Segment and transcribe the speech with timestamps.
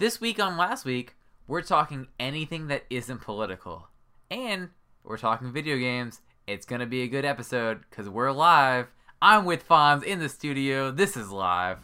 [0.00, 1.14] This week on last week,
[1.46, 3.88] we're talking anything that isn't political.
[4.30, 4.70] And
[5.04, 6.22] we're talking video games.
[6.46, 8.86] It's going to be a good episode because we're live.
[9.20, 10.90] I'm with Fonz in the studio.
[10.90, 11.80] This is live.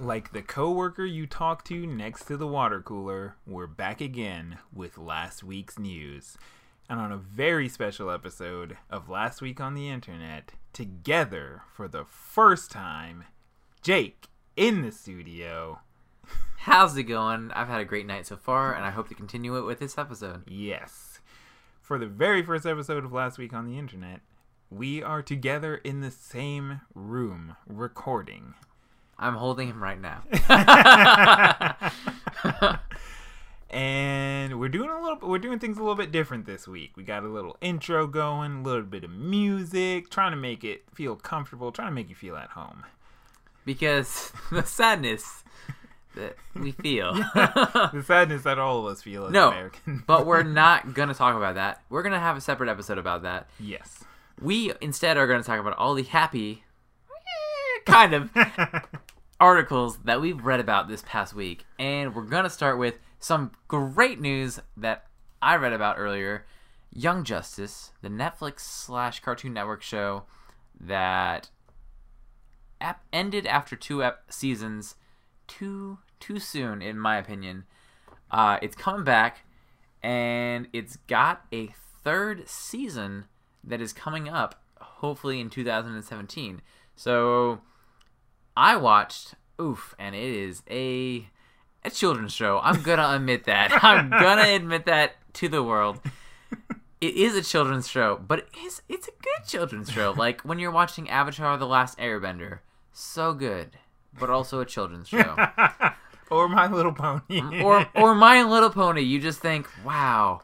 [0.00, 4.96] Like the coworker you talk to next to the water cooler, we're back again with
[4.96, 6.38] last week's news.
[6.88, 12.04] And on a very special episode of Last Week on the Internet, together for the
[12.04, 13.24] first time,
[13.82, 15.80] Jake in the studio.
[16.58, 17.50] How's it going?
[17.52, 19.96] I've had a great night so far, and I hope to continue it with this
[19.96, 20.42] episode.
[20.46, 21.20] Yes.
[21.80, 24.20] For the very first episode of Last Week on the Internet,
[24.70, 28.54] we are together in the same room recording.
[29.18, 30.22] I'm holding him right now.
[33.70, 36.92] and we're doing a little we're doing things a little bit different this week.
[36.96, 40.84] We got a little intro going, a little bit of music, trying to make it
[40.94, 42.84] feel comfortable, trying to make you feel at home.
[43.64, 45.42] because the sadness
[46.14, 47.14] that we feel.
[47.34, 50.02] the sadness that all of us feel as No, Americans.
[50.06, 51.82] but we're not going to talk about that.
[51.90, 53.48] We're going to have a separate episode about that.
[53.58, 54.04] yes.
[54.40, 56.64] We instead are going to talk about all the happy,
[57.08, 58.30] eh, kind of,
[59.40, 61.64] articles that we've read about this past week.
[61.78, 65.06] And we're going to start with some great news that
[65.40, 66.44] I read about earlier.
[66.92, 70.24] Young Justice, the Netflix slash Cartoon Network show
[70.78, 71.48] that
[72.82, 74.96] ap- ended after two ep- seasons.
[75.46, 77.64] Too too soon in my opinion.
[78.30, 79.46] Uh, it's coming back
[80.02, 81.68] and it's got a
[82.02, 83.24] third season
[83.62, 86.60] that is coming up hopefully in 2017
[86.94, 87.60] so
[88.54, 91.28] i watched oof and it is a
[91.84, 96.00] a children's show i'm gonna admit that i'm gonna admit that to the world
[97.04, 100.14] it is a children's show, but it is it's a good children's show.
[100.24, 102.60] Like when you're watching Avatar: The Last Airbender,
[102.92, 103.72] so good,
[104.18, 105.36] but also a children's show.
[106.30, 107.62] or My Little Pony.
[107.62, 110.40] or or My Little Pony, you just think, wow,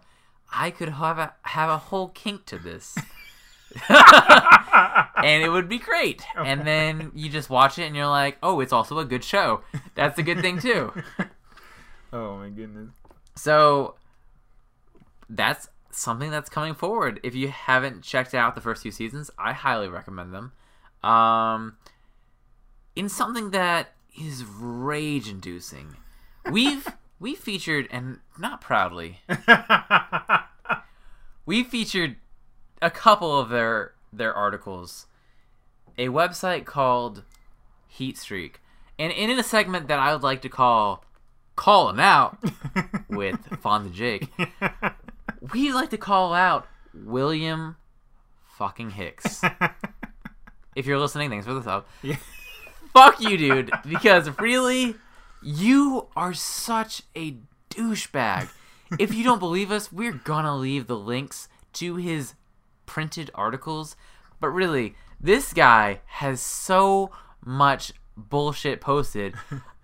[0.53, 2.99] I could have a have a whole kink to this.
[3.89, 6.23] and it would be great.
[6.37, 9.63] And then you just watch it and you're like, oh, it's also a good show.
[9.95, 10.93] That's a good thing too.
[12.13, 12.91] Oh my goodness.
[13.37, 13.95] So
[15.29, 17.21] that's something that's coming forward.
[17.23, 20.53] If you haven't checked out the first few seasons, I highly recommend them.
[21.03, 21.77] Um,
[22.97, 25.97] in something that is rage inducing,
[26.51, 26.89] we've
[27.21, 29.21] we featured and not proudly
[31.47, 32.17] we featured
[32.81, 35.07] a couple of their their articles.
[35.99, 37.25] A website called
[37.87, 38.59] Heat Street,
[38.99, 41.05] and in a segment that I would like to call
[41.61, 42.39] "Calling Out"
[43.11, 44.31] with Fonda Jake,
[45.53, 47.77] we like to call out William
[48.57, 49.43] fucking Hicks.
[50.75, 51.85] if you're listening, thanks for the sub.
[52.01, 52.17] Yeah.
[52.95, 53.71] Fuck you, dude.
[53.87, 54.95] Because really,
[55.43, 57.37] you are such a
[57.69, 58.49] douchebag.
[58.99, 62.37] If you don't believe us, we're gonna leave the links to his
[62.87, 63.97] printed articles.
[64.41, 67.11] But really, this guy has so
[67.45, 69.35] much bullshit posted,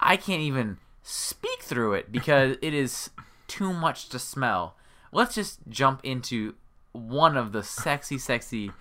[0.00, 3.10] I can't even speak through it because it is
[3.46, 4.76] too much to smell.
[5.12, 6.54] Let's just jump into
[6.92, 8.72] one of the sexy, sexy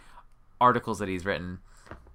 [0.59, 1.59] articles that he's written.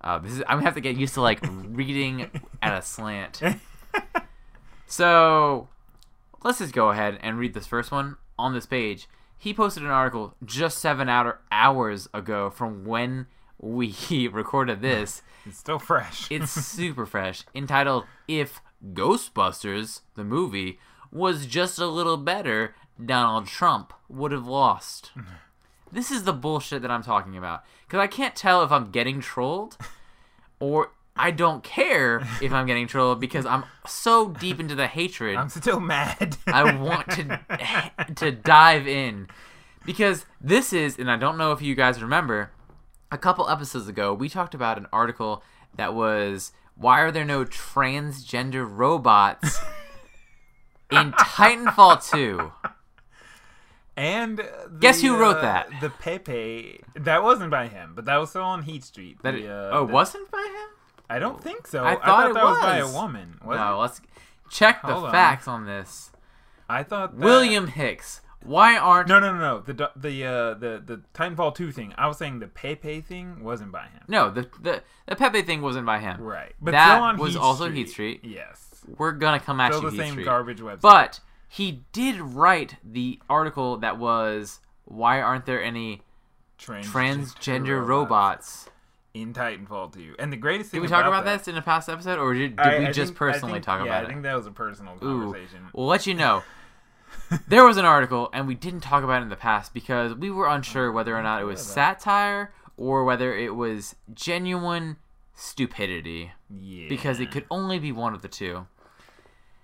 [0.01, 2.29] Uh, this is, I'm gonna have to get used to like reading
[2.63, 3.41] at a slant.
[4.91, 5.69] So
[6.43, 9.09] let's just go ahead and read this first one on this page.
[9.39, 13.29] He posted an article just seven hour, hours ago from when
[13.61, 13.95] we
[14.33, 15.23] recorded this.
[15.47, 16.29] It's still fresh.
[16.29, 18.61] It's super fresh, entitled "If
[18.93, 20.79] Ghostbusters, the movie,
[21.13, 22.75] was just a little better,
[23.05, 25.13] Donald Trump would have lost."
[25.93, 29.21] This is the bullshit that I'm talking about because I can't tell if I'm getting
[29.21, 29.77] trolled
[30.61, 35.37] or I don't care if I'm getting trolled because I'm so deep into the hatred.
[35.37, 36.37] I'm still mad.
[36.47, 37.41] I want to
[38.15, 39.29] to dive in
[39.85, 42.53] because this is, and I don't know if you guys remember,
[43.11, 45.43] a couple episodes ago we talked about an article
[45.75, 49.59] that was why are there no transgender robots
[50.91, 52.51] in Titanfall 2?
[53.97, 55.69] And the, Guess who wrote uh, that?
[55.83, 56.81] The Pepe.
[56.95, 59.19] That wasn't by him, but that was still on Heat Street.
[59.23, 60.77] That The, it, uh, oh, the- wasn't by him?
[61.11, 61.85] I don't think so.
[61.85, 62.61] I I thought thought, it that was.
[62.61, 63.41] by a woman.
[63.45, 63.77] Was no, it?
[63.79, 64.01] let's
[64.49, 65.13] check the Hold on.
[65.13, 66.13] facts on this.
[66.69, 67.25] I thought that...
[67.25, 68.21] William Hicks.
[68.43, 69.61] Why aren't No, no, no, no.
[69.61, 71.93] The the uh, the the Titanfall two thing.
[71.99, 74.03] I was saying the Pepe thing wasn't by him.
[74.09, 76.21] No, the the the Pepe thing wasn't by him.
[76.21, 77.77] Right, but That was also Street.
[77.77, 78.21] Heat Street.
[78.25, 80.25] Yes, We're gonna come at still you, the Heat same Street.
[80.25, 80.81] garbage website.
[80.81, 86.01] But he did write the article that was why aren't there any
[86.57, 88.69] Trans- transgender robots.
[89.13, 90.15] in Titanfall 2.
[90.21, 92.33] And the greatest thing Did we talk about that, this in a past episode, or
[92.33, 94.07] did, did I- we I just think- personally think- talk yeah, about it?
[94.07, 95.23] I think that was a personal Ooh.
[95.25, 95.67] conversation.
[95.73, 96.45] We'll let you know.
[97.49, 100.31] There was an article, and we didn't talk about it in the past because we
[100.31, 104.97] were unsure oh, whether or not it was satire or whether it was genuine
[105.35, 106.89] stupidity Yeah.
[106.89, 108.67] because it could only be one of the two.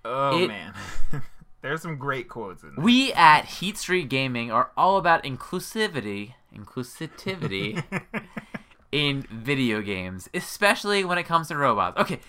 [0.05, 0.75] Oh it- man.
[1.63, 2.85] There's some great quotes in there.
[2.85, 7.83] We at Heat Street Gaming are all about inclusivity, inclusivity
[8.93, 11.99] in video games, especially when it comes to robots.
[11.99, 12.21] Okay,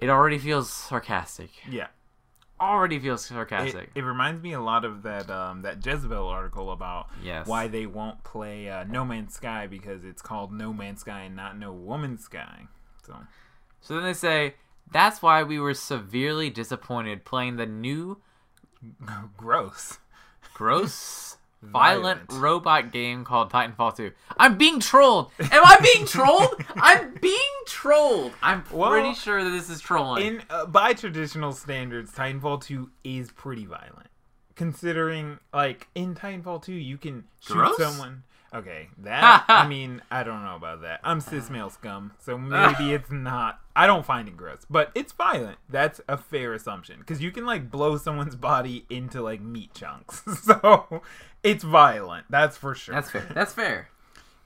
[0.00, 1.50] it already feels sarcastic.
[1.70, 1.88] yeah.
[2.60, 3.90] Already feels It, sarcastic.
[3.94, 7.46] it reminds me a lot of that um, that Jezebel article about yes.
[7.46, 11.36] why they won't play uh, No Man's Sky because it's called No Man's Sky and
[11.36, 12.66] not No Woman's Sky.
[13.06, 13.16] So
[13.80, 14.54] So then they say
[14.90, 18.20] that's why we were severely disappointed playing the new
[19.36, 19.98] gross.
[20.54, 22.42] gross violent Violent.
[22.42, 24.12] robot game called Titanfall 2.
[24.38, 25.30] I'm being trolled.
[25.40, 26.62] Am I being trolled?
[26.76, 28.32] I'm being trolled.
[28.42, 30.24] I'm Well, pretty sure that this is trolling.
[30.26, 34.08] In uh, by traditional standards, Titanfall 2 is pretty violent.
[34.54, 37.76] Considering like in Titanfall 2 you can shoot Gross?
[37.78, 38.24] someone.
[38.54, 41.00] Okay, that I mean, I don't know about that.
[41.04, 43.60] I'm cis male scum, so maybe it's not.
[43.76, 45.58] I don't find it gross, but it's violent.
[45.68, 50.22] That's a fair assumption because you can like blow someone's body into like meat chunks,
[50.42, 51.02] so
[51.42, 52.26] it's violent.
[52.30, 52.94] That's for sure.
[52.94, 53.30] That's fair.
[53.34, 53.88] That's fair.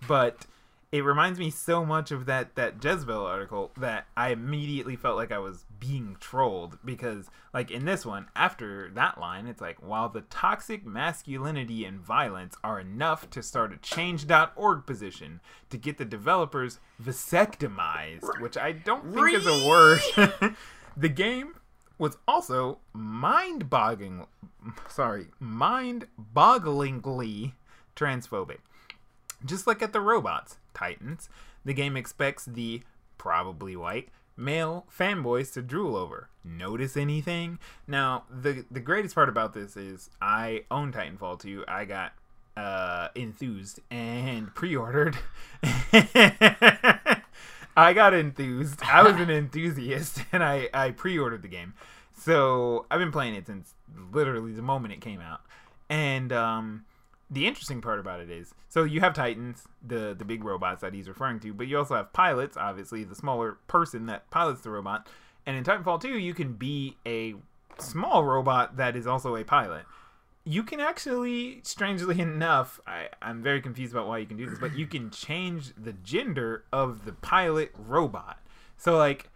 [0.08, 0.46] but
[0.90, 5.32] it reminds me so much of that that Jezebel article that I immediately felt like
[5.32, 10.08] I was being trolled because like in this one after that line it's like while
[10.10, 15.40] the toxic masculinity and violence are enough to start a change.org position
[15.70, 20.00] to get the developers vasectomized which I don't think is a word
[20.96, 21.54] the game
[22.02, 24.26] was also mind-boggling
[24.88, 27.52] sorry mind-bogglingly
[27.94, 28.58] transphobic
[29.44, 31.28] just like at the robots, Titans,
[31.64, 32.82] the game expects the
[33.18, 36.28] probably white male fanboys to drool over.
[36.44, 37.58] Notice anything?
[37.86, 41.64] Now, the the greatest part about this is I own Titanfall 2.
[41.68, 42.12] I got
[42.56, 45.16] uh enthused and pre-ordered.
[47.76, 48.80] I got enthused.
[48.82, 51.74] I was an enthusiast and I I pre-ordered the game.
[52.14, 53.74] So, I've been playing it since
[54.12, 55.40] literally the moment it came out.
[55.88, 56.84] And um
[57.32, 60.92] the interesting part about it is so you have titans the the big robots that
[60.92, 64.70] he's referring to but you also have pilots obviously the smaller person that pilots the
[64.70, 65.08] robot
[65.46, 67.34] and in titanfall 2 you can be a
[67.78, 69.84] small robot that is also a pilot
[70.44, 74.58] you can actually strangely enough I, i'm very confused about why you can do this
[74.58, 78.40] but you can change the gender of the pilot robot
[78.76, 79.30] so like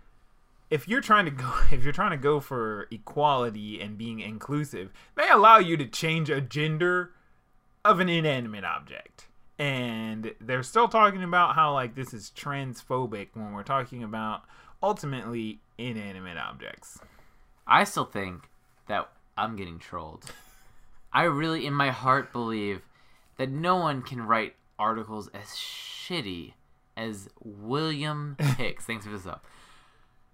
[0.69, 4.93] if you're trying to go if you're trying to go for equality and being inclusive
[5.15, 7.13] they allow you to change a gender
[7.87, 9.29] of an inanimate object.
[9.59, 14.43] And they're still talking about how like this is transphobic when we're talking about
[14.83, 16.99] ultimately inanimate objects.
[17.67, 18.51] I still think
[18.89, 19.09] that
[19.39, 20.25] I'm getting trolled.
[21.17, 22.83] I really, in my heart, believe
[23.39, 26.53] that no one can write articles as shitty
[26.95, 28.85] as William Hicks.
[28.85, 29.43] Thanks for this up.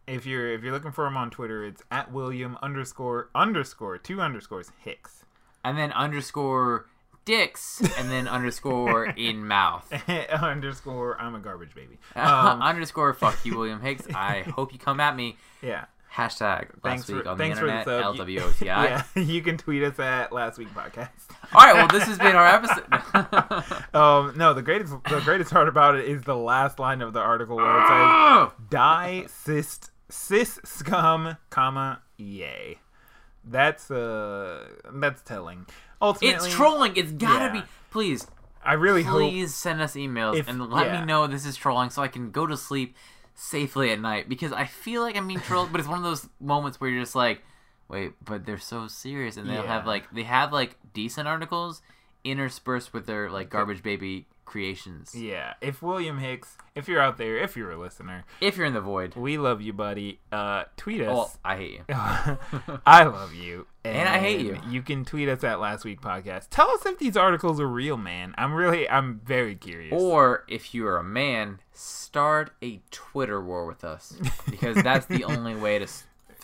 [0.09, 4.21] If you're if you're looking for him on Twitter, it's at William underscore underscore two
[4.21, 5.25] underscores Hicks.
[5.65, 6.87] And then underscore
[7.25, 9.89] dicks, and then underscore in mouth.
[10.33, 11.99] underscore I'm a garbage baby.
[12.17, 14.09] Um, underscore fuck you, William Hicks.
[14.13, 15.37] I hope you come at me.
[15.63, 15.85] yeah.
[16.15, 18.29] Hashtag last Thanks week for on the internet, the sub.
[18.29, 18.61] You- LWOTI.
[18.67, 21.09] Yeah, you can tweet us at last week podcast.
[21.55, 23.83] All right, well, this has been our episode.
[23.95, 27.21] Um, no, the greatest the greatest part about it is the last line of the
[27.21, 32.79] article where it says die cis cis scum comma yay
[33.45, 35.67] that's uh that's telling
[36.01, 36.97] ultimately it's trolling.
[36.97, 37.63] It's gotta Yeah.
[37.63, 37.67] be.
[37.91, 38.27] Please,
[38.65, 41.01] i really hope please send us emails If- and let yeah.
[41.01, 42.97] me know this is trolling so I can go to sleep
[43.35, 46.29] safely at night because I feel like I'm being trolled, but it's one of those
[46.41, 47.43] moments where you're just like,
[47.89, 51.83] wait, but they're so serious and they'll have like they have like decent articles
[52.25, 55.15] interspersed with their like garbage baby creations.
[55.15, 58.75] yeah if william hicks if you're out there if you're a listener If you're in
[58.75, 61.85] the void, we love you buddy uh tweet well, us I hate you.
[62.87, 63.67] I love you.
[63.85, 64.61] And I hate you.
[64.69, 66.47] You can tweet us at Last Week Podcast.
[66.51, 68.33] Tell us if these articles are real, man.
[68.39, 70.01] I'm really, I'm very curious.
[70.01, 74.15] Or if you're a man, start a Twitter war with us
[74.49, 75.89] because that's the only way to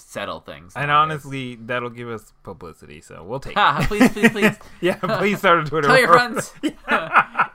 [0.09, 0.73] settle things.
[0.75, 3.89] and honestly, that'll give us publicity, so we'll take it.
[3.89, 5.87] please, please, please yeah, please start a Twitter.
[5.87, 6.51] tell your friends.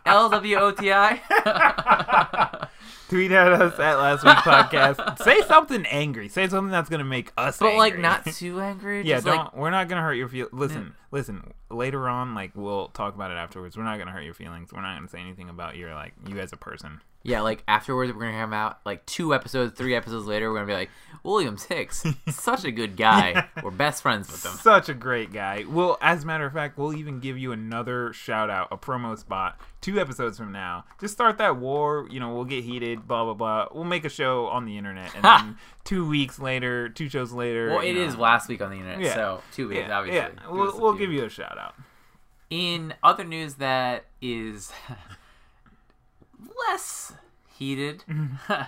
[0.05, 1.19] LWOTI.
[3.09, 5.17] Tweet at us at Last Week Podcast.
[5.23, 6.29] Say something angry.
[6.29, 7.57] Say something that's gonna make us.
[7.57, 9.01] but like not too angry.
[9.03, 9.37] Yeah, don't.
[9.37, 10.47] like we're not gonna hurt your feel.
[10.51, 13.75] Listen, listen, later on, like we'll talk about it afterwards.
[13.77, 14.71] We're not gonna hurt your feelings.
[14.71, 17.01] We're not gonna say anything about your like you as a person.
[17.25, 20.49] Yeah, like afterwards, we're gonna come out like two episodes, three episodes later.
[20.51, 20.89] We're gonna be like,
[21.23, 23.47] Williams Hicks, such a good guy.
[23.63, 24.51] We're best friends with him.
[24.51, 25.63] Such a great guy.
[25.65, 29.17] Well, as a matter of fact, we'll even give you another shout out, a promo
[29.17, 30.83] spot, two episodes from now.
[30.99, 32.07] Just start that war.
[32.11, 33.07] You know, we'll get heated.
[33.07, 33.67] Blah blah blah.
[33.73, 37.69] We'll make a show on the internet, and then two weeks later, two shows later.
[37.69, 39.13] Well, it know, is last week on the internet, Yeah.
[39.15, 40.19] so two weeks, Yeah, obviously.
[40.19, 40.51] yeah.
[40.51, 41.75] We'll, we'll give you a shout out.
[42.49, 44.73] In other news that is
[46.69, 47.13] less
[47.57, 48.67] heated, um,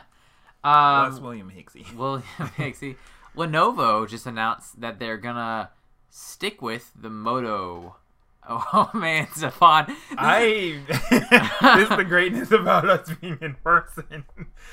[0.64, 1.94] That's William Hicksy.
[1.96, 2.24] William
[2.58, 2.96] Hixie,
[3.36, 5.70] Lenovo just announced that they're gonna
[6.10, 7.96] stick with the Moto.
[8.48, 9.88] Oh, man, Stefan.
[10.20, 10.80] I.
[11.10, 14.24] this is the greatness about us being in person.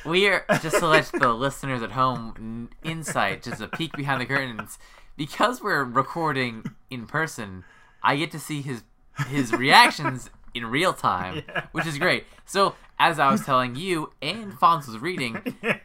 [0.05, 4.21] We are just to let the listeners at home n- insight, just a peek behind
[4.21, 4.79] the curtains.
[5.17, 7.65] Because we're recording in person,
[8.03, 8.83] I get to see his
[9.29, 11.67] his reactions in real time, Yeah.
[11.73, 12.25] which is great.
[12.45, 15.57] So, as I was telling you, and Fonz was reading,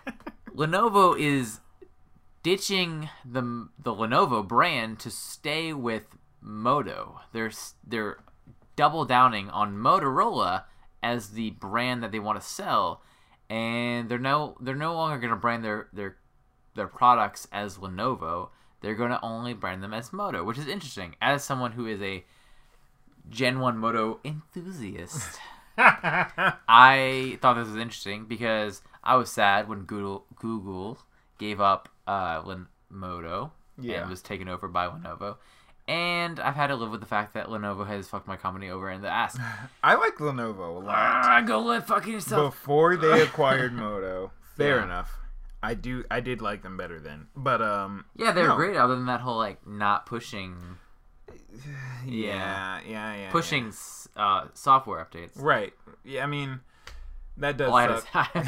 [0.55, 1.59] Lenovo is
[2.43, 6.03] ditching the the Lenovo brand to stay with
[6.41, 7.19] Moto.
[7.33, 7.51] They're
[7.85, 8.17] they're
[8.75, 10.63] double downing on Motorola
[11.03, 13.01] as the brand that they want to sell,
[13.49, 16.17] and they're no they're no longer going to brand their their
[16.75, 18.49] their products as Lenovo.
[18.81, 21.15] They're going to only brand them as Moto, which is interesting.
[21.19, 22.23] As someone who is a
[23.29, 25.39] Gen 1 Moto enthusiast,
[25.77, 30.99] I thought this was interesting because I was sad when Google Google
[31.37, 32.41] gave up uh,
[32.89, 34.01] Moto Yeah.
[34.01, 35.37] and was taken over by Lenovo.
[35.87, 38.89] And I've had to live with the fact that Lenovo has fucked my company over
[38.91, 39.37] in the ass.
[39.83, 40.95] I like Lenovo a lot.
[40.95, 42.53] Ah, go live fucking yourself.
[42.55, 44.83] Before they acquired Moto, fair Yeah.
[44.83, 45.17] enough.
[45.63, 46.03] I do.
[46.11, 48.05] I did like them better then, but um.
[48.15, 48.55] yeah, they were no.
[48.57, 48.75] great.
[48.77, 50.55] Other than that whole like not pushing
[52.05, 53.31] Yeah, yeah, yeah.
[53.31, 55.31] pushing s uh, software updates.
[55.35, 55.73] Right.
[56.05, 56.61] Yeah, I mean,
[57.37, 58.35] that does All I suck.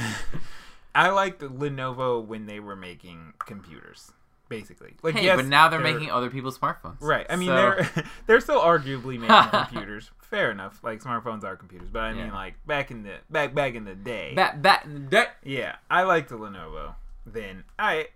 [0.95, 4.11] I liked Lenovo when they were making computers,
[4.47, 4.95] basically.
[5.03, 6.97] Like, hey, yes, but now they're, making other people's smartphones.
[7.01, 7.25] Right.
[7.29, 10.11] I mean, So- they're they're still arguably making computers.
[10.21, 10.79] Fair enough.
[10.83, 12.33] Like smartphones are computers, but I mean, Yeah.
[12.33, 14.33] like back in the back back in the day.
[14.35, 15.35] that that that.
[15.43, 16.95] yeah, I liked the Lenovo.
[17.25, 18.09] Then I-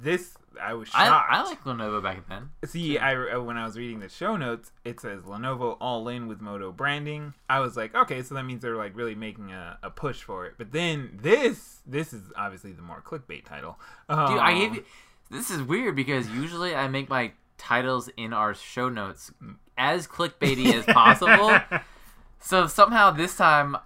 [0.00, 1.28] this I was I, shocked.
[1.32, 2.50] I like Lenovo back then.
[2.64, 6.26] See, I uh, when I was reading the show notes, it says Lenovo all in
[6.26, 7.34] with Moto branding.
[7.48, 10.46] I was like, okay, so that means they're like really making a, a push for
[10.46, 10.54] it.
[10.58, 13.78] But then this this is obviously the more clickbait title.
[14.08, 14.84] Dude, I Um, gave you.
[15.30, 19.30] This is weird because usually I make my titles in our show notes
[19.76, 21.58] as clickbaity as possible.
[22.40, 23.76] so somehow this time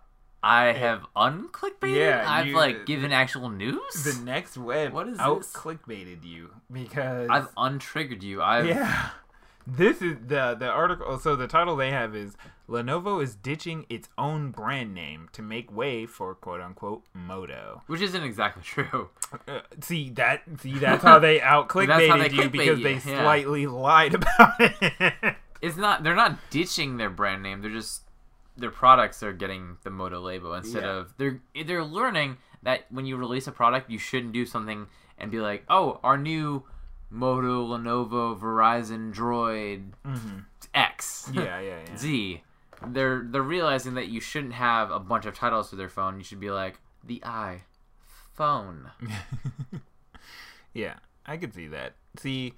[0.43, 1.97] I have unclickbaited.
[1.97, 4.05] Yeah, I've you- like given actual news.
[4.05, 8.43] the next web What is out clickbaited you because I've untriggered you.
[8.43, 9.11] I've yeah.
[9.65, 11.17] This is the the article.
[11.21, 12.37] So the title they have is
[12.69, 17.83] Lenovo is ditching its own brand name to make way for quote unquote Moto.
[17.87, 19.11] which isn't exactly true.
[19.47, 20.43] Uh, see that?
[20.59, 23.23] See that's how they out That's how they clickbaited you because you, they yeah.
[23.23, 25.37] slightly lied about it.
[25.61, 26.03] It's not.
[26.03, 27.61] They're not ditching their brand name.
[27.63, 28.03] They're just
[28.57, 30.91] their products are getting the Moto label instead Yeah.
[30.99, 34.87] of they're they're learning that when you release a product, you shouldn't do something
[35.19, 36.65] and be like, oh, our new
[37.11, 39.93] Moto, Lenovo, Verizon, Droid
[40.75, 41.39] X, Mm-hmm.
[41.41, 41.97] yeah, yeah, yeah.
[41.97, 42.43] Z.
[42.87, 46.19] They're they're realizing that you shouldn't have a bunch of titles for their phone.
[46.19, 47.63] You should be like the i
[48.33, 48.91] phone.
[50.75, 50.95] Yeah,
[51.27, 51.95] I could see that.
[52.17, 52.55] See,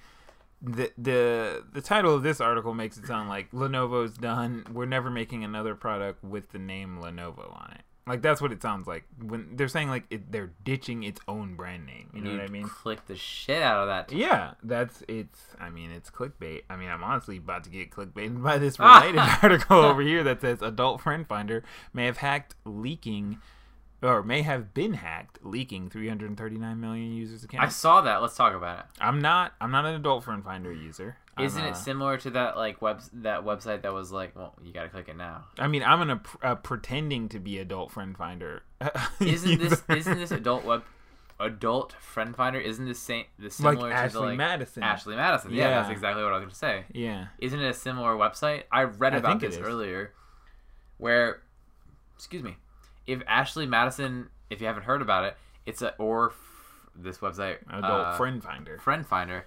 [0.64, 4.66] the the the title of this article makes it sound like Lenovo's done.
[4.72, 7.82] We're never making another product with the name Lenovo on it.
[8.06, 11.54] Like that's what it sounds like when they're saying like it, they're ditching its own
[11.54, 12.10] brand name.
[12.12, 12.68] You know what I mean?
[12.68, 14.14] Click the shit out of that.
[14.14, 15.40] Yeah, that's it's.
[15.58, 16.64] I mean, it's clickbait.
[16.68, 20.42] I mean, I'm honestly about to get clickbaited by this related article over here that
[20.42, 23.38] says adult friend finder may have hacked leaking,
[24.04, 27.66] or may have been hacked leaking 339 million users' accounts.
[27.66, 28.20] I saw that.
[28.20, 28.84] Let's talk about it.
[29.00, 29.54] I'm not.
[29.60, 31.16] I'm not an adult friend finder user.
[31.40, 34.72] Isn't a- it similar to that like web that website that was like, well, you
[34.72, 35.46] gotta click it now?
[35.58, 38.62] I mean, I'm an uh, pretending to be adult friend finder.
[39.20, 40.84] Isn't this isn't this adult web
[41.40, 42.60] adult friend finder?
[42.60, 44.82] Isn't this same like similar to Ashley the, like Madison?
[44.82, 45.52] Ashley Madison?
[45.52, 45.70] Yeah.
[45.70, 46.84] that's exactly what I was going to say.
[46.92, 47.28] Yeah.
[47.38, 48.64] Isn't it a similar website?
[48.70, 50.12] I read I about think this earlier,
[50.98, 51.42] where,
[52.14, 52.56] excuse me,
[53.06, 57.58] if Ashley Madison, if you haven't heard about it, it's a or f- this website
[57.68, 58.78] Adult uh, friend finder.
[58.78, 59.46] Friend Finder.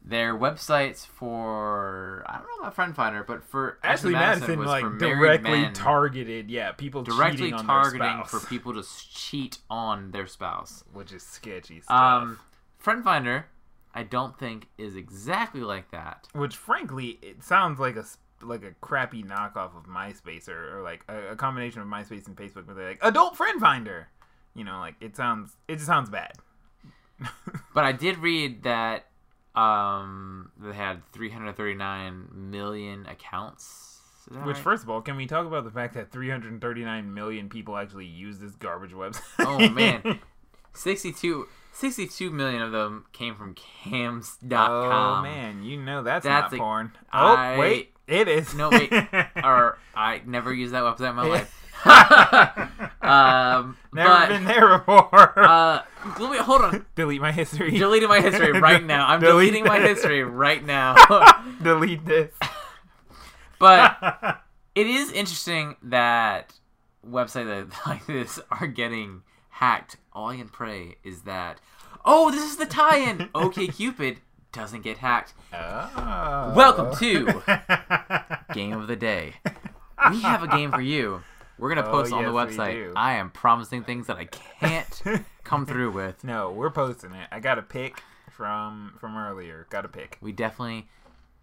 [0.00, 4.84] Their websites for I don't know about Friend Finder, but for Ashley Madison, was like
[4.84, 10.26] for directly targeted, yeah, people directly cheating on targeting for people to cheat on their
[10.26, 10.84] spouse.
[10.92, 12.00] which is sketchy stuff.
[12.00, 12.38] Um,
[12.78, 13.46] Friend Finder
[13.94, 16.28] I don't think is exactly like that.
[16.32, 18.04] Which, frankly, it sounds like a
[18.42, 22.36] like a crappy knockoff of MySpace or, or like a, a combination of MySpace and
[22.36, 24.08] Facebook, where they're like adult friend finder.
[24.54, 26.32] You know, like it sounds it just sounds bad.
[27.74, 29.06] But I did read that
[29.54, 34.00] um, they had 339 million accounts.
[34.28, 34.56] Which, right?
[34.56, 38.38] first of all, can we talk about the fact that 339 million people actually use
[38.38, 39.22] this garbage website?
[39.38, 40.20] Oh man,
[40.74, 44.92] 62, 62 million of them came from cams.com.
[44.92, 46.92] Oh man, you know that's, That's not a- porn.
[47.12, 48.54] I- oh wait, it is.
[48.54, 48.92] No, wait.
[49.44, 51.54] or I never used that website in my life.
[53.02, 55.38] um, Never but, been there before.
[55.38, 55.82] Uh,
[56.18, 56.86] wait, hold on.
[56.96, 57.70] Delete my history.
[57.78, 59.06] Deleting my history right now.
[59.06, 59.98] I'm Delete deleting my this.
[59.98, 60.96] history right now.
[61.62, 62.34] Delete this.
[63.58, 64.42] but
[64.74, 66.52] it is interesting that
[67.06, 69.98] websites like this are getting hacked.
[70.12, 71.60] All I can pray is that
[72.04, 73.28] oh, this is the tie-in.
[73.34, 74.18] OkCupid
[74.58, 75.34] doesn't get hacked.
[75.54, 76.52] Oh.
[76.54, 77.42] Welcome to
[78.52, 79.34] Game of the Day.
[80.10, 81.22] We have a game for you.
[81.58, 82.92] We're gonna Oh, post on the yes, we website.
[82.96, 85.02] I am promising things that I can't
[85.44, 86.24] come through with.
[86.24, 87.28] No, we're posting it.
[87.30, 89.66] I got a pick from from earlier.
[89.70, 90.18] Got a pick.
[90.20, 90.88] We definitely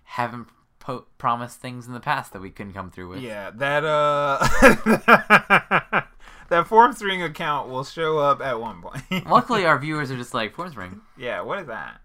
[0.04, 0.48] haven't
[0.80, 3.22] po- promised things in the past that we couldn't come through with.
[3.22, 4.38] Yeah, that uh
[6.50, 9.26] that Formspring account will show up at one point.
[9.26, 11.00] Luckily, our viewers are just like Formspring.
[11.18, 12.02] yeah, what is that?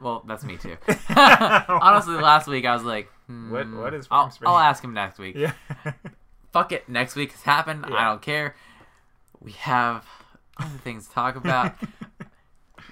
[0.00, 0.76] Well, that's me too.
[1.16, 4.48] Honestly, last week I was like, hmm, What- what is I'll, Spring?
[4.50, 5.36] I'll ask him next week.
[5.36, 5.52] Yeah.
[6.52, 7.84] Fuck it, next week has happened.
[7.86, 8.04] I Yeah.
[8.08, 8.56] don't care.
[9.40, 10.04] We have
[10.58, 11.74] other things to talk about.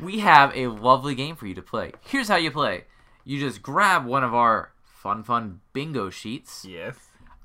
[0.00, 1.92] we have a lovely game for you to play.
[2.02, 2.84] Here's how you play:
[3.24, 6.96] you just grab one of our fun, fun bingo sheets, yes.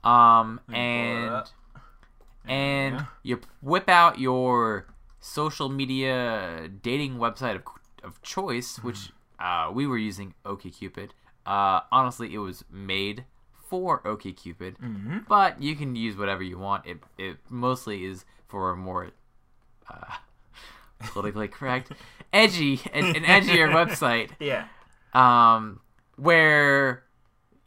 [0.04, 1.48] um, pull it and up.
[2.46, 3.06] and Yeah.
[3.24, 4.88] you whip out your
[5.20, 7.64] social media dating website of,
[8.04, 8.88] of choice, Mm-hmm.
[8.88, 9.12] which
[9.44, 11.10] uh, we were using OkCupid.
[11.46, 13.26] Uh, honestly, it was made
[13.70, 15.18] for OkCupid, Mm-hmm.
[15.28, 16.86] but you can use whatever you want.
[16.86, 19.10] It it mostly is for a more
[19.90, 20.14] uh,
[21.00, 21.92] politically correct,
[22.34, 24.68] edgy, an, an edgier website Yeah.
[25.14, 25.80] um,
[26.16, 27.04] where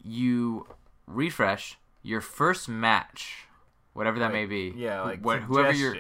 [0.03, 0.67] you
[1.07, 3.47] refresh your first match,
[3.93, 4.73] whatever that may be.
[4.77, 5.97] Yeah, like whoever you're.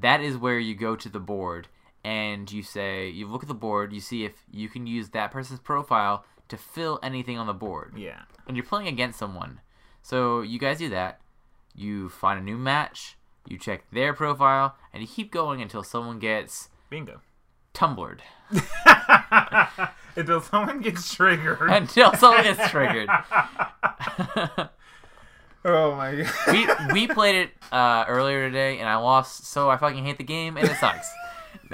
[0.00, 1.68] That is where you go to the board
[2.04, 5.30] and you say you look at the board, you see if you can use that
[5.30, 8.22] person's profile to fill anything on the board, Yeah.
[8.46, 9.60] and you're playing against someone.
[10.02, 11.20] So you guys do that.
[11.74, 13.16] You find a new match.
[13.46, 17.20] You check their profile, and you keep going until someone gets Bingo.
[17.74, 18.20] tumblered.
[20.14, 21.70] Until someone gets triggered.
[21.70, 23.08] until someone gets triggered.
[25.64, 26.30] oh my god.
[26.52, 30.24] we we played it uh, earlier today and I lost, so I fucking hate the
[30.24, 31.08] game and it sucks.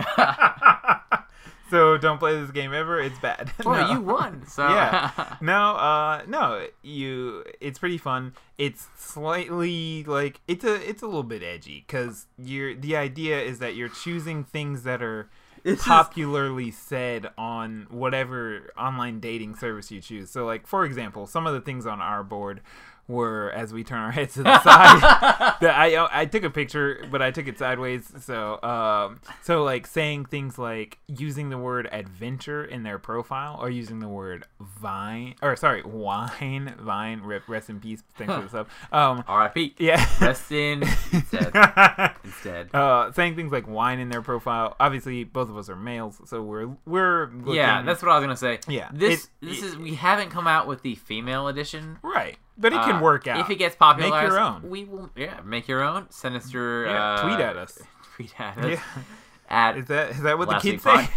[1.71, 3.01] so don't play this game ever.
[3.01, 3.53] It's bad.
[3.65, 3.93] well, No.
[3.93, 5.11] you won, so yeah.
[5.41, 8.33] No, uh no, you it's pretty fun.
[8.57, 13.59] It's slightly like it's a it's a little bit edgy cuz you're the idea is
[13.59, 15.29] that you're choosing things that are
[15.65, 20.31] It's just- popularly said on whatever online dating service you choose.
[20.31, 22.61] So like for example, some of the things on our board
[23.09, 25.01] were as we turn our heads to the side
[25.61, 29.87] that I I took a picture but I took it sideways so um so like
[29.87, 35.35] saying things like using the word adventure in their profile or using the word vine
[35.43, 39.75] or sorry wine vine rip rest in peace thanks for the sub um R.I.P.
[39.79, 41.53] yeah Rest in instead.
[42.25, 42.75] Instead.
[42.75, 46.43] uh saying things like wine in their profile obviously both of us are males so
[46.43, 48.61] we're we're looking, Yeah, that's what I was gonna say.
[48.69, 51.99] Yeah, This it- this it- is we haven't come out with the female edition.
[52.03, 54.11] right but it can Uh, work out if it gets popular.
[54.11, 54.69] Make your own.
[54.69, 55.11] We will.
[55.17, 56.11] Yeah, make your own.
[56.11, 56.87] Sinister.
[56.87, 57.79] yeah, uh, tweet at us
[58.17, 58.65] Tweet at us.
[58.71, 59.03] yeah
[59.49, 61.09] At is that is that what the kids say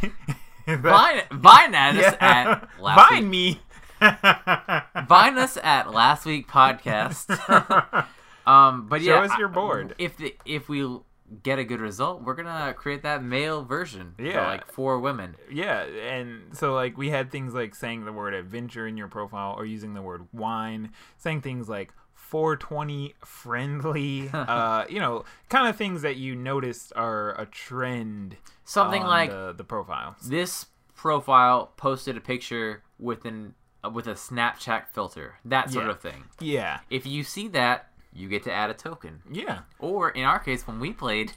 [0.67, 3.57] vine vine at us at last Vine week.
[3.59, 3.61] me.
[5.07, 7.27] Vine us at last week podcast.
[8.47, 9.95] um, but Show yeah, us your board.
[9.97, 10.99] If the if we
[11.43, 14.13] get a good result, we're gonna create that male version.
[14.17, 14.47] for, Yeah.
[14.47, 15.35] like for women.
[15.49, 19.53] yeah, and so like we had things like saying the word adventure in your profile
[19.57, 25.75] or using the word wine, saying things like 420 friendly, uh, you know, kind of
[25.75, 28.37] things that you noticed are a trend.
[28.63, 30.15] Something like the, the profiles.
[30.29, 33.55] this profile posted a picture with an
[33.91, 35.91] with a Snapchat filter, that sort Yeah.
[35.91, 36.23] of thing.
[36.39, 39.21] Yeah, If you see that, you get to add a token.
[39.31, 39.59] yeah.
[39.79, 41.31] Or in our case, when we played,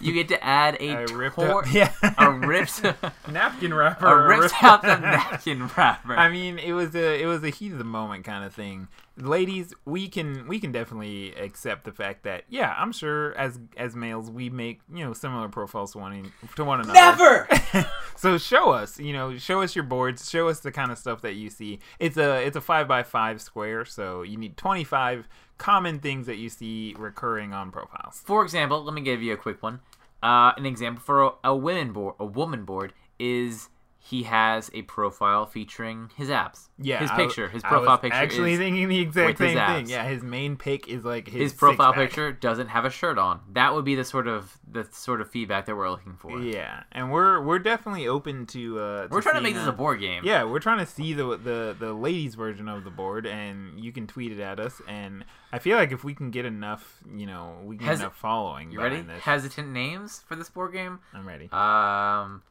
[0.00, 2.82] you get to add a I ripped tor- up, yeah, a ripped
[3.30, 4.06] napkin wrapper.
[4.06, 6.16] a ripped ripped- out the napkin wrapper.
[6.16, 8.86] I mean, it was a it was a heat of the moment kind of thing.
[9.16, 13.96] Ladies, we can we can definitely accept the fact that yeah, I'm sure as as
[13.96, 17.48] males we make you know similar profiles to one to one another.
[17.52, 17.86] Never.
[18.16, 21.20] so show us, you know, show us your boards, show us the kind of stuff
[21.22, 21.80] that you see.
[21.98, 25.28] It's a it's a five by five square, so you need twenty five
[25.62, 28.20] common things that you see recurring on profiles.
[28.26, 29.78] For example, let me give you a quick one.
[30.20, 33.68] Uh, an example for a, a women board, a woman board is
[34.04, 36.68] he has a profile featuring his abs.
[36.76, 38.16] Yeah, his picture, his profile picture.
[38.16, 39.88] Actually, thinking the exact same thing.
[39.88, 43.40] Yeah, his main pic is like his, his profile picture doesn't have a shirt on.
[43.52, 46.40] That would be the sort of the sort of feedback that we're looking for.
[46.40, 48.80] Yeah, and we're we're definitely open to.
[48.80, 50.24] Uh, We're trying to make this a board game.
[50.24, 53.92] Yeah, we're trying to see the the the ladies version of the board, and you
[53.92, 54.82] can tweet it at us.
[54.88, 58.06] And I feel like if we can get enough, you know, we can Has- get
[58.06, 58.72] enough following.
[58.72, 59.00] You ready?
[59.02, 59.22] This.
[59.22, 60.98] Hesitant names for this board game?
[61.14, 61.48] I'm ready.
[61.52, 62.42] Um,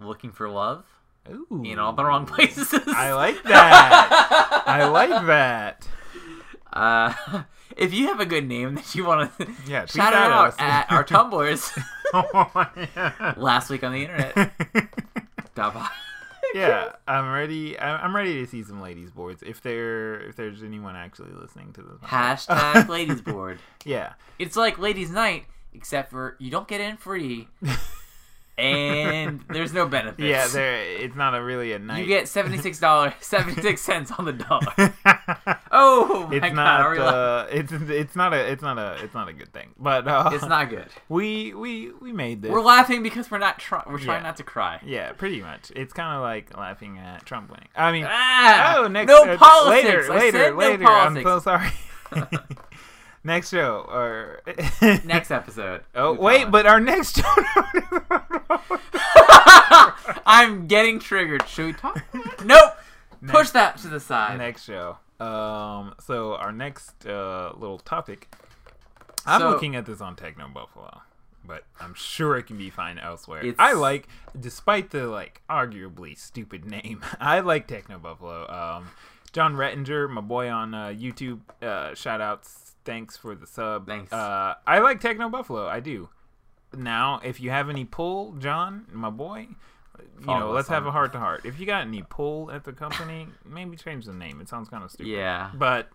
[0.00, 0.84] looking for love
[1.30, 2.72] Ooh, in all the wrong places.
[2.86, 4.62] I like that.
[4.66, 5.86] I like that.
[6.72, 7.14] Uh,
[7.78, 10.54] if you have a good name that you want to Yeah, shout it out us.
[10.58, 11.72] at our tumblers
[12.12, 13.32] yeah.
[13.38, 14.52] last week on the internet.
[16.54, 17.78] Yeah, I'm ready.
[17.78, 19.42] I'm ready to see some ladies boards.
[19.42, 23.58] If there, if there's anyone actually listening to this, Hashtag ladies board.
[23.84, 27.48] yeah, It's like ladies night, except for you don't get in free,
[28.58, 30.20] and there's no benefits.
[30.26, 30.46] yeah.
[30.48, 31.98] There, it's not a really a night.
[32.00, 34.94] You get seventy six dollars, seventy six cents on the dollar.
[35.78, 36.80] Oh my it's god, not.
[36.80, 39.74] are we uh, it's it's not a it's not a it's not a good thing.
[39.78, 40.86] But uh, it's not good.
[41.08, 42.50] We we we made this.
[42.50, 43.84] We're laughing because we're not trying.
[43.86, 44.28] We're trying Yeah.
[44.28, 44.80] not to cry.
[44.84, 45.70] yeah, pretty much.
[45.76, 47.68] It's kind of like laughing at Trump winning.
[47.76, 49.84] I mean, Ah, oh, next no uh, politics.
[50.08, 50.86] later, I later, said no later.
[50.86, 51.70] I'm so sorry.
[53.26, 54.40] Next show or
[55.04, 55.82] Next episode.
[55.96, 57.24] Oh wait, but our next show.
[60.26, 61.46] I'm getting triggered.
[61.48, 62.02] Should we talk?
[62.44, 62.74] nope.
[63.26, 64.38] Push that to the side.
[64.38, 64.98] next show.
[65.18, 65.94] Um.
[66.00, 68.32] So our next uh, little topic.
[69.26, 71.00] I'm So- looking at this on Techno Buffalo,
[71.44, 73.42] but I'm sure it can be found elsewhere.
[73.58, 74.06] I like,
[74.38, 78.48] despite the like arguably stupid name, I like Techno Buffalo.
[78.48, 78.90] Um,
[79.32, 81.40] Jon Rettinger, my boy on uh, YouTube.
[81.60, 82.65] Uh, shout outs.
[82.86, 83.86] Thanks for the sub.
[83.86, 84.12] Thanks.
[84.12, 85.66] Uh, I like Techno Buffalo.
[85.66, 86.08] I do.
[86.74, 89.48] Now, if you have any pull, John, my boy,
[89.98, 91.44] you Follow know, let's have a heart to heart.
[91.44, 94.40] If you got any pull at the company, maybe change the name.
[94.40, 95.10] It sounds kind of stupid.
[95.10, 95.50] Yeah.
[95.54, 95.88] But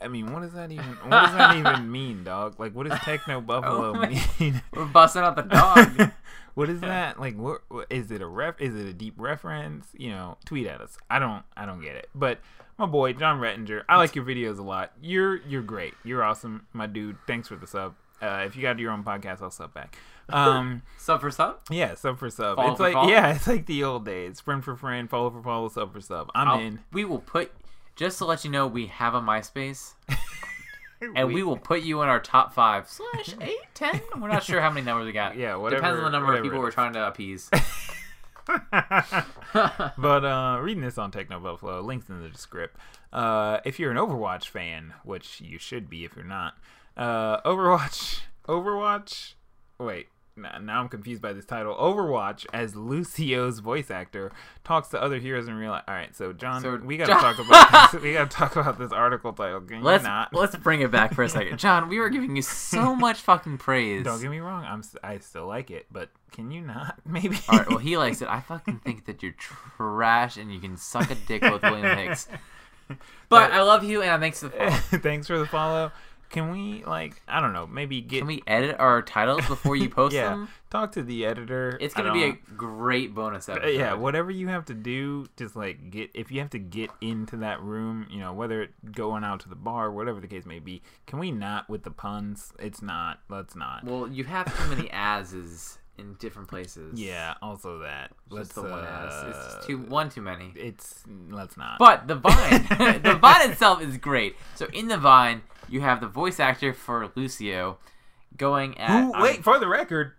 [0.00, 2.58] I mean, what does that even what does that even mean, dog?
[2.58, 4.06] Like, what does Techno Buffalo Oh
[4.38, 4.62] mean?
[4.72, 6.12] We're busting out the dog.
[6.54, 7.18] what is that?
[7.18, 8.60] Like, what, what is it a ref?
[8.60, 9.88] Is it a deep reference?
[9.96, 10.98] You know, tweet at us.
[11.08, 12.08] I don't, I don't get it.
[12.14, 12.40] But
[12.78, 14.92] my boy Jon Rettinger, I like your videos a lot.
[15.00, 15.94] You're, you're great.
[16.04, 17.16] You're awesome, my dude.
[17.26, 17.94] Thanks for the sub.
[18.20, 19.96] Uh, if you got your own podcast, I'll sub back.
[20.28, 21.60] Um, sub for sub.
[21.70, 22.56] yeah, sub for sub.
[22.56, 23.08] Follow it's for like, follow?
[23.10, 24.40] yeah, it's like the old days.
[24.40, 26.30] Friend for friend, follow for follow, sub for sub.
[26.34, 26.80] I'm I'll- in.
[26.92, 27.52] We will put.
[27.94, 29.94] Just to let you know, we have a MySpace,
[31.16, 33.98] and we will put you in our top five slash eight, ten.
[34.20, 35.34] We're not sure how many numbers we got.
[35.36, 35.80] Yeah, whatever.
[35.80, 37.48] Depends on the number of people we're trying to appease.
[39.98, 42.76] but uh, reading this on Techno Buffalo, links in the descript.
[43.12, 46.54] Uh, if you're an Overwatch fan, which you should be if you're not,
[46.96, 49.34] uh, Overwatch, Overwatch.
[49.78, 51.74] Wait, now, now I'm confused by this title.
[51.74, 54.32] Overwatch, as Lucio's voice actor,
[54.64, 55.84] talks to other heroes in real life.
[55.88, 58.02] All right, so John, So, we gotta John- talk about this.
[58.02, 59.60] we gotta talk about this article title.
[59.62, 60.32] Can let's you not?
[60.34, 61.88] let's bring it back for a second, John.
[61.88, 64.04] We were giving you so much fucking praise.
[64.04, 64.64] Don't get me wrong.
[64.64, 66.98] I'm I still like it, but can you not?
[67.06, 67.38] Maybe.
[67.48, 68.28] All right, well he likes it.
[68.28, 72.28] I fucking think that you're trash and you can suck a dick with William Hicks.
[73.28, 74.70] But I love you and I'm thanks for the follow.
[75.02, 75.90] Thanks for the follow.
[76.30, 79.88] Can we like I don't know maybe get Can we edit our titles before you
[79.90, 80.48] post yeah them?
[80.70, 81.78] talk to the editor.
[81.80, 83.68] It's gonna be a great bonus episode.
[83.76, 87.36] yeah whatever you have to do just like get if you have to get into
[87.38, 90.58] that room you know whether it going out to the bar whatever the case may
[90.58, 94.74] be can we not with the puns it's not let's not Well, you have too
[94.74, 94.90] many
[95.26, 97.00] as's in different places.
[97.00, 99.24] yeah also that let's Just the one as.
[99.24, 100.52] It's uh, just too one too many.
[100.56, 102.66] it's let's not But the vine,
[103.02, 104.36] the vine itself is great.
[104.54, 107.78] So in the vine, you have the voice actor for Lucio
[108.36, 109.02] going at.
[109.02, 110.12] Who, wait for the record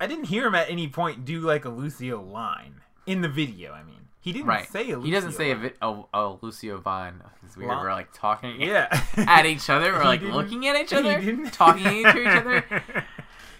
[0.00, 3.72] I didn't hear him at any point do like a Lucio line in the video
[3.72, 4.68] I mean he didn't right.
[4.68, 7.22] say a Lucio he doesn't say a, vi- a, a Lucio vine.
[7.44, 7.70] It's weird.
[7.70, 9.92] We're like talking yeah at each other.
[9.92, 12.64] We're He like looking at each other, talking to each other.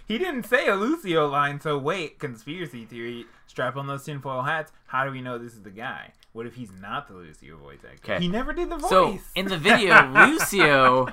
[0.09, 4.73] he didn't say a Lucio line, so wait, conspiracy theory, strap on those tinfoil hats.
[4.87, 6.11] How do we know this is the guy?
[6.33, 8.13] What if he's not the Lucio voice actor?
[8.15, 8.21] Okay.
[8.23, 8.89] He never did the voice.
[8.89, 11.07] So in the video, Lucio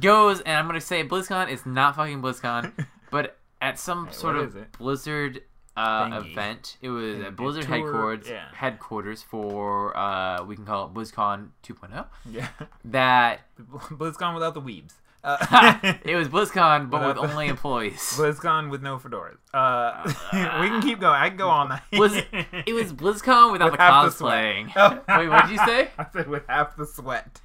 [0.00, 1.50] goes, and I'm gonna say BlizzCon.
[1.50, 2.72] is not fucking BlizzCon,
[3.10, 4.72] but at some Hey, sort of?
[4.78, 5.42] Blizzard
[5.76, 7.26] uh, event, it was Thingy.
[7.26, 8.28] at Blizzard Tour, headquarters.
[8.28, 8.44] yeah.
[8.54, 12.06] Headquarters for uh, we can call it BlizzCon 2.0.
[12.30, 12.48] yeah,
[12.84, 14.94] That BlizzCon without the weebs.
[15.26, 17.98] Uh, it was BlizzCon, but with only employees.
[18.16, 19.38] BlizzCon with no fedoras.
[19.52, 20.04] Uh,
[20.60, 21.20] we can keep going.
[21.20, 21.82] I can go all night.
[21.94, 24.66] Was it was BlizzCon without With the half the cosplaying.
[25.18, 25.90] Wait, what did you say?
[25.98, 27.40] I said with half the sweat.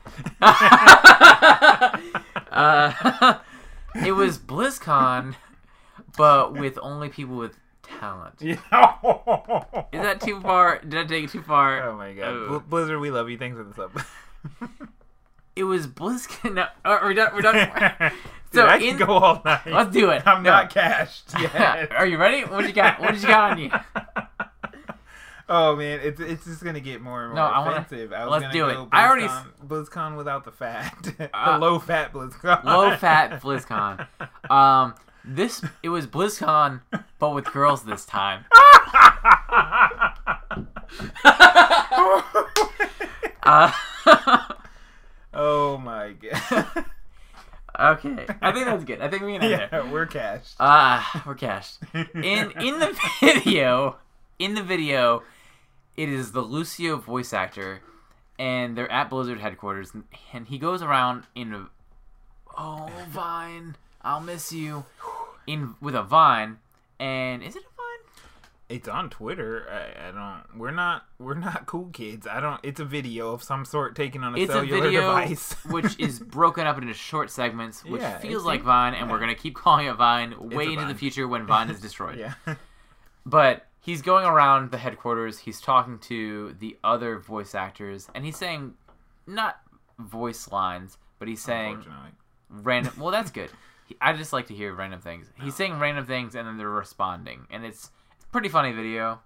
[2.52, 3.39] uh,
[4.06, 5.34] it was BlizzCon,
[6.15, 8.36] but with only people with talent.
[8.39, 8.58] Yeah.
[9.91, 10.80] Is that too far?
[10.82, 11.82] Did I take it too far?
[11.89, 12.60] Oh my god, Oh.
[12.60, 13.39] Blizzard, we love you.
[13.39, 13.91] Thanks for the sub.
[15.62, 16.56] It was BlizzCon.
[16.56, 17.36] No, uh, we're done.
[17.36, 17.54] We're done.
[18.52, 19.62] Dude, So I in- can go all night.
[19.67, 20.24] Let's do it.
[20.26, 20.50] I'm No.
[20.50, 21.91] not cashed yet.
[21.91, 22.41] Are you ready?
[22.45, 23.00] What you got?
[23.00, 23.69] What did you got on you?
[25.50, 28.12] oh man, it's it's just gonna get more and more No, I wanna- offensive.
[28.12, 28.74] I was let's do it.
[28.74, 32.63] go I already BlizzCon, BlizzCon without the fat, the Uh, low fat BlizzCon.
[32.63, 34.08] Low fat BlizzCon.
[34.50, 36.82] Um, this it was BlizzCon,
[37.19, 38.45] but with girls this time.
[43.43, 43.71] Uh,
[45.34, 46.86] oh my god.
[47.80, 49.02] okay, I think that's good.
[49.02, 49.70] I think we can end there.
[49.72, 50.56] yeah, we're cashed.
[50.60, 51.80] Ah, we're cashed.
[51.94, 53.98] In in the video,
[54.39, 55.24] in the video,
[55.98, 57.82] it is the Lucio voice actor,
[58.39, 61.70] and they're at Blizzard headquarters, and, and he goes around in a
[62.58, 64.86] oh Vine, I'll miss you,
[65.48, 66.58] in with a vine,
[67.00, 67.70] and is it a vine?
[68.71, 69.67] It's on Twitter.
[69.69, 70.60] I, I don't.
[70.60, 71.05] We're not.
[71.19, 72.25] We're not cool kids.
[72.25, 72.60] I don't.
[72.63, 75.53] It's a video of some sort taken on a It's a cellular video device.
[75.69, 79.36] which is broken up into short segments, which Yeah, feels like Vine, and we're gonna
[79.36, 82.17] keep calling it Vine way a into the future when Vine is destroyed.
[82.47, 82.55] yeah.
[83.25, 85.39] But he's going around the headquarters.
[85.39, 88.75] He's talking to the other voice actors, and he's saying
[89.27, 89.60] not
[89.99, 91.86] voice lines, but he's saying
[92.49, 92.93] random.
[92.97, 93.49] Well, that's good.
[93.99, 95.29] I just like to hear random things.
[95.41, 97.91] He's saying random things, and then they're responding, and it's a
[98.32, 99.22] pretty funny video.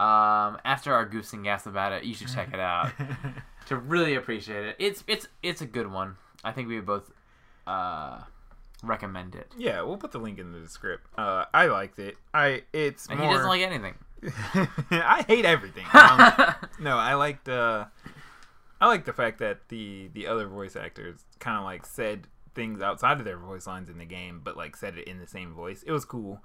[0.00, 2.90] Um, after our goose and gas about it, you should check it out
[3.66, 4.76] to really appreciate it.
[4.78, 6.16] It's it's it's a good one.
[6.42, 7.10] I think we would both
[7.66, 8.18] uh,
[8.82, 9.52] recommend it.
[9.56, 11.06] Yeah, we'll put the link in the script.
[11.16, 12.16] Uh, I liked it.
[12.34, 13.28] I it's And more.
[13.28, 13.94] he doesn't like anything.
[14.90, 15.84] I hate everything.
[15.94, 17.48] Um, no, I liked.
[17.48, 17.84] Uh,
[18.80, 22.82] I like the fact that the the other voice actors kind of like said things
[22.82, 25.54] outside of their voice lines in the game, but like said it in the same
[25.54, 25.84] voice.
[25.84, 26.42] It was cool.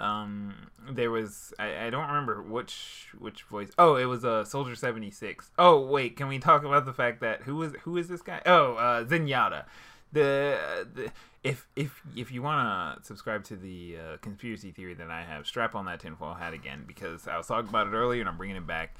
[0.00, 0.54] Um,
[0.90, 3.70] there was I, I don't remember which which voice.
[3.78, 5.50] Oh, it was uh Soldier seventy six.
[5.58, 8.40] Oh wait, can we talk about the fact that who is who is this guy?
[8.46, 9.64] Oh, uh, Zenyatta.
[10.12, 11.12] The, the
[11.44, 15.46] if if if you want to subscribe to the uh, conspiracy theory that I have,
[15.46, 18.36] strap on that tinfoil hat again because I was talking about it earlier and I'm
[18.36, 18.96] bringing it back.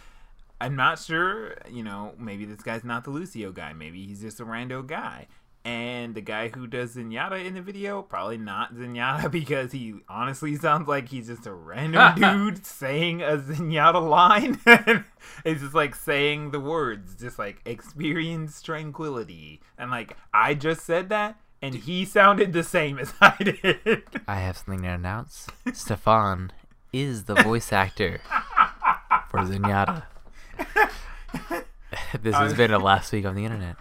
[0.62, 3.72] I'm not sure, you know, maybe this guy's not the Lucio guy.
[3.72, 5.26] Maybe he's just a rando guy.
[5.62, 10.56] And the guy who does Zenyatta in the video, probably not Zenyatta because he honestly
[10.56, 14.58] sounds like he's just a random dude saying a Zenyatta line.
[15.44, 19.60] it's just like saying the words, just like experience tranquility.
[19.76, 24.02] And like, I just said that, and he sounded the same as I did.
[24.26, 25.46] I have something to announce.
[25.74, 26.52] Stefan
[26.90, 28.22] is the voice actor
[29.28, 30.04] for Zenyatta.
[32.22, 33.76] this has uh, been a last week on the internet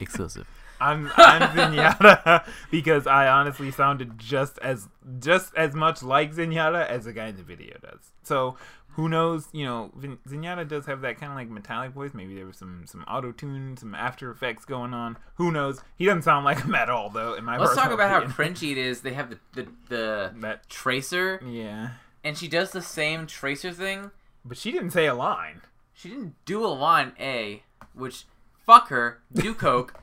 [0.00, 0.46] exclusive.
[0.82, 7.04] I'm I'm Zenyatta because I honestly sounded just as just as much like Zenyatta as
[7.04, 8.10] the guy in the video does.
[8.22, 8.56] So
[8.96, 9.48] who knows?
[9.52, 9.90] You know,
[10.28, 12.12] Zenyatta does have that kind of like metallic voice.
[12.12, 15.16] Maybe there was some some auto tune, some After Effects going on.
[15.36, 15.80] Who knows?
[15.96, 17.34] He doesn't sound like him at all, though.
[17.34, 17.74] In my opinion.
[17.74, 18.54] Let's talk about how opinion.
[18.54, 19.00] cringy it is.
[19.00, 20.68] They have the the, the that.
[20.68, 21.90] tracer, Yeah,
[22.22, 24.10] and she does the same tracer thing.
[24.44, 25.62] but she didn't say a line.
[25.94, 27.62] She didn't do a line A,
[27.94, 28.24] which
[28.66, 29.94] fuck her, do coke,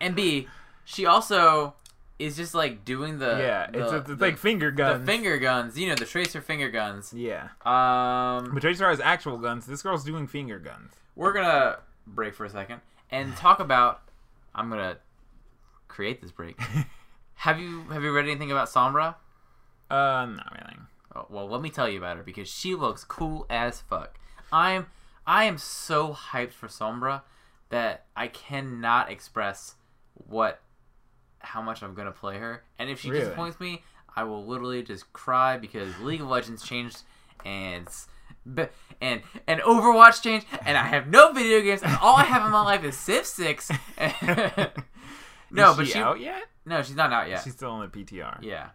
[0.00, 0.48] and B,
[0.84, 1.74] she also
[2.18, 5.38] is just like doing the yeah, the- it's, it's, the- like finger guns, the finger
[5.38, 5.78] guns.
[5.78, 7.12] You know the tracer finger guns.
[7.12, 9.66] Yeah, Um, but Tracer has actual guns.
[9.66, 10.92] This girl's doing finger guns.
[11.16, 12.80] we're gonna break for a second
[13.10, 14.02] and talk about.
[14.54, 14.96] I'm gonna
[15.86, 16.58] create this break.
[17.36, 19.14] have you have you read anything about Sombra?
[19.90, 20.76] Uh, not really.
[21.14, 24.18] Oh, well, let me tell you about her because she looks cool as fuck.
[24.52, 24.86] I'm
[25.26, 27.22] I am so hyped for Sombra
[27.70, 29.76] that I cannot express
[30.26, 30.60] what
[31.40, 32.64] how much I'm gonna play her.
[32.78, 33.22] And if she Really?
[33.24, 33.82] disappoints me,
[34.16, 37.02] I will literally just cry because League of Legends changed
[37.44, 37.88] and
[39.00, 42.50] and and Overwatch changed, and I have no video games, and all I have in
[42.50, 43.70] my life is Civ Six.
[45.50, 46.44] no, Is but she, she out yet?
[46.66, 47.42] no, she's not out yet.
[47.44, 48.38] She's still on the PTR.
[48.42, 48.70] yeah,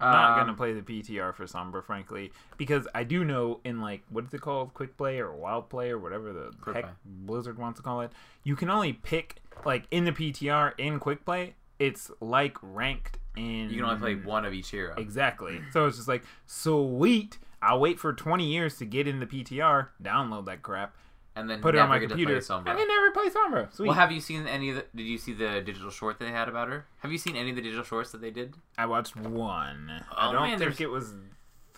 [0.00, 3.80] I'm not Um, gonna play the PTR for Sombra, frankly, because I do know in
[3.80, 6.86] like what is it called, quick play or wild play or whatever the heck.
[7.04, 8.10] Blizzard wants to call it.
[8.44, 11.54] You can only pick like in the PTR in quick play.
[11.78, 13.70] It's like ranked in.
[13.70, 14.94] You can only play one of each hero.
[14.98, 15.60] Exactly.
[15.72, 17.38] So it's just like sweet.
[17.62, 20.94] I'll wait for 20 years to get in the PTR, download that crap,
[21.36, 22.70] and then put it on my computer, to play Sombra.
[22.70, 23.74] and then never play Sombra.
[23.74, 23.86] Sweet.
[23.88, 24.84] Well, have you seen any of the?
[24.94, 26.86] Did you see the digital short that they had about her?
[27.00, 28.54] Have you seen any of the digital shorts that they did?
[28.78, 29.90] I watched one.
[30.10, 31.12] Oh, I don't man, think there's- it was.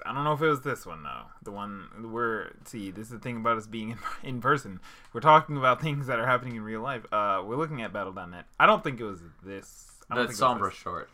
[0.04, 1.22] I don't know if it was this one though.
[1.42, 4.80] The one where see, this is the thing about us being in, in person.
[5.12, 7.04] We're talking about things that are happening in real life.
[7.12, 8.46] Uh, we're looking at Battle.net.
[8.58, 9.90] I don't think it was this.
[10.10, 10.78] I The don't think was Sombra this.
[10.78, 11.10] short.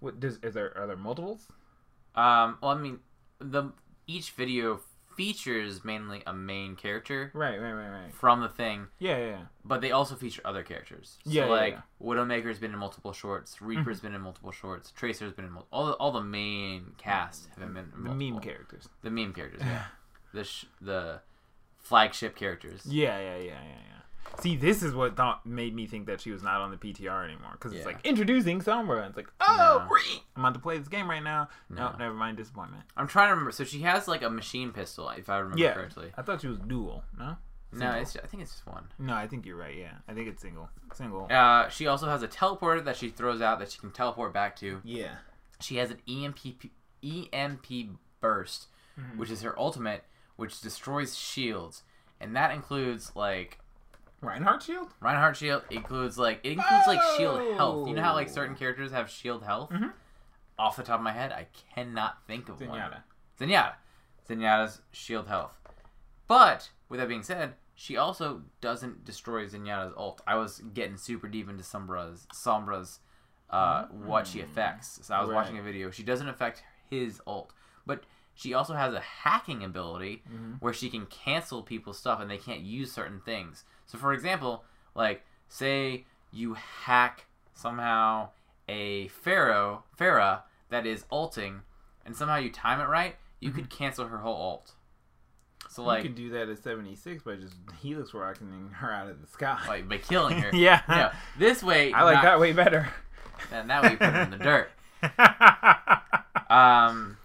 [0.00, 0.76] What does is there?
[0.76, 1.46] Are there multiples?
[2.14, 2.98] Um, well, I mean,
[3.38, 3.72] the
[4.06, 4.80] each video
[5.16, 8.14] features mainly a main character Right, right, right, right.
[8.14, 9.26] from the thing, Yeah, yeah.
[9.30, 9.38] yeah.
[9.64, 11.18] but they also feature other characters.
[11.24, 11.80] So, Yeah, yeah, like yeah.
[12.06, 13.66] Widowmaker's been in multiple shorts, mm-hmm.
[13.66, 17.48] Reaper's been in multiple shorts, Tracer's been in mul- all the all the main cast
[17.58, 18.88] have been in The meme characters.
[19.02, 19.84] The meme characters, yeah.
[20.34, 21.20] the sh- the
[21.78, 22.82] flagship characters.
[22.86, 24.00] Yeah, yeah, yeah, yeah, yeah.
[24.40, 27.24] See, this is what thought made me think that she was not on the PTR
[27.24, 27.78] anymore because Yeah.
[27.78, 28.98] it's like introducing Sombra.
[28.98, 29.88] And it's like, oh, No.
[29.88, 30.22] great!
[30.36, 31.48] I'm about to play this game right now.
[31.70, 31.96] No, No.
[31.98, 32.84] never mind, disappointment.
[32.96, 33.50] I'm trying to remember.
[33.52, 36.12] So she has like a machine pistol, if I remember Yeah, correctly.
[36.16, 37.02] I thought she was dual.
[37.18, 37.36] No,
[37.72, 38.00] No, Single?
[38.02, 38.88] it's, I think it's just one.
[38.98, 39.74] no, I think you're right.
[39.76, 41.26] Yeah, I think it's single, single.
[41.30, 44.54] Uh, she also has a teleporter that she throws out that she can teleport back
[44.56, 44.80] to.
[44.84, 45.16] Yeah,
[45.60, 46.70] She has an EMP
[47.02, 49.18] EMP burst, Mm-hmm.
[49.18, 50.04] which is her ultimate,
[50.36, 51.82] which destroys shields,
[52.20, 53.58] and that includes like
[54.26, 54.88] Reinhardt shield.
[55.00, 55.62] Reinhardt shield.
[55.70, 57.88] Includes like it includes like shield health.
[57.88, 58.32] You know how like Oh.
[58.32, 59.70] certain characters have shield health.
[59.70, 59.92] Mhm.
[60.58, 62.68] Off the top of my head, I cannot think of one.
[62.80, 63.02] Zenyatta.
[63.38, 63.74] Zenyatta.
[64.28, 65.58] Zenyatta's shield health.
[66.26, 70.22] But with that being said, she also doesn't destroy Zenyatta's ult.
[70.26, 73.00] I was getting super deep into Sombra's Sombra's
[73.50, 74.98] uh, what she affects.
[75.06, 75.36] So I was Right.
[75.36, 75.90] watching a video.
[75.90, 77.52] She doesn't affect his ult,
[77.86, 78.02] but
[78.34, 80.24] she also has a hacking ability
[80.58, 83.64] where she can cancel people's stuff and they can't use certain things.
[83.86, 88.28] So for example, like say you hack somehow
[88.68, 91.62] a Pharaoh Pharah that is ulting
[92.04, 94.72] and somehow you time it right, you could cancel her whole ult.
[95.68, 99.20] So you like could do that at 76 by just helix rocketing her out of
[99.20, 99.58] the sky.
[99.68, 100.50] like by killing her.
[100.54, 100.82] Yeah.
[100.88, 102.88] No, this way I like not- that way better.
[103.52, 104.70] And that way you put her in the dirt.
[106.48, 107.18] Um,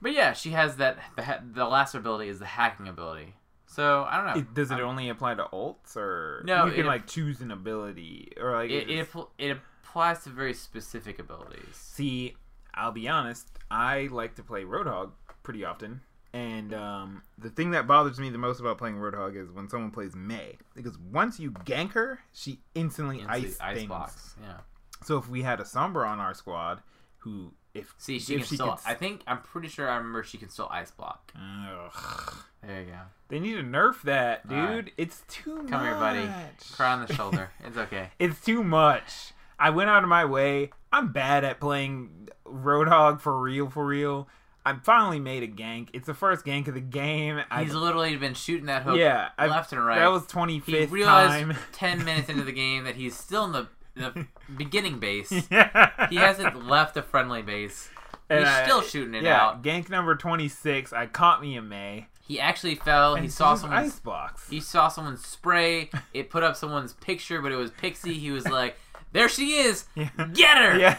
[0.00, 0.98] but yeah, she has that.
[1.16, 3.34] The, the last ability is the hacking ability.
[3.70, 4.40] So I don't know.
[4.40, 7.40] It, does it Um, only apply to ults, or No, you can it- like choose
[7.40, 11.74] an ability, or like It, it, appl- it applies to very specific abilities.
[11.74, 12.36] See,
[12.74, 13.46] I'll be honest.
[13.70, 15.10] I like to play Roadhog
[15.42, 16.00] pretty often,
[16.32, 19.90] and um, the thing that bothers me the most about playing Roadhog is when someone
[19.90, 23.88] plays Mei, because once you gank her, she instantly the ice, ice things.
[23.88, 24.34] box.
[24.42, 24.58] Yeah.
[25.04, 26.82] So if we had a Sombra on our squad,
[27.18, 28.72] who if See, she if can she still.
[28.76, 31.32] could- I think I'm pretty sure I remember she can still ice block.
[31.36, 32.34] Ugh.
[32.66, 32.98] There you go.
[33.28, 34.58] they need to nerf that, dude.
[34.58, 34.92] Right.
[34.96, 35.68] It's too much.
[35.70, 36.28] Come here, buddy.
[36.72, 37.50] Cry on the shoulder.
[37.64, 38.10] It's okay.
[38.18, 39.32] It's too much.
[39.58, 40.70] I went out of my way.
[40.92, 44.28] I'm bad at playing Roadhog for real, for real.
[44.64, 45.88] I finally made a gank.
[45.94, 47.40] It's the first gank of the game.
[47.58, 49.98] He's literally been shooting that hook yeah, left and right.
[49.98, 50.28] That was he
[50.60, 51.56] 25th realized time.
[51.72, 55.30] 10 minutes into the game that he's still in the, the beginning base.
[55.50, 56.08] yeah.
[56.08, 57.90] He hasn't left the friendly base.
[58.30, 59.62] And He's I- still shooting it yeah, out.
[59.62, 60.92] gank number 26.
[60.92, 62.08] I caught me a Mei.
[62.26, 63.14] He actually fell.
[63.14, 63.78] And He saw just someone.
[63.78, 64.48] ice box.
[64.50, 65.88] He saw someone spray.
[66.12, 68.14] It put up someone's picture, but it was Pixie.
[68.18, 68.76] He was like,
[69.12, 69.86] "There she is.
[69.94, 70.10] Yeah.
[70.34, 70.98] Get her." Yeah.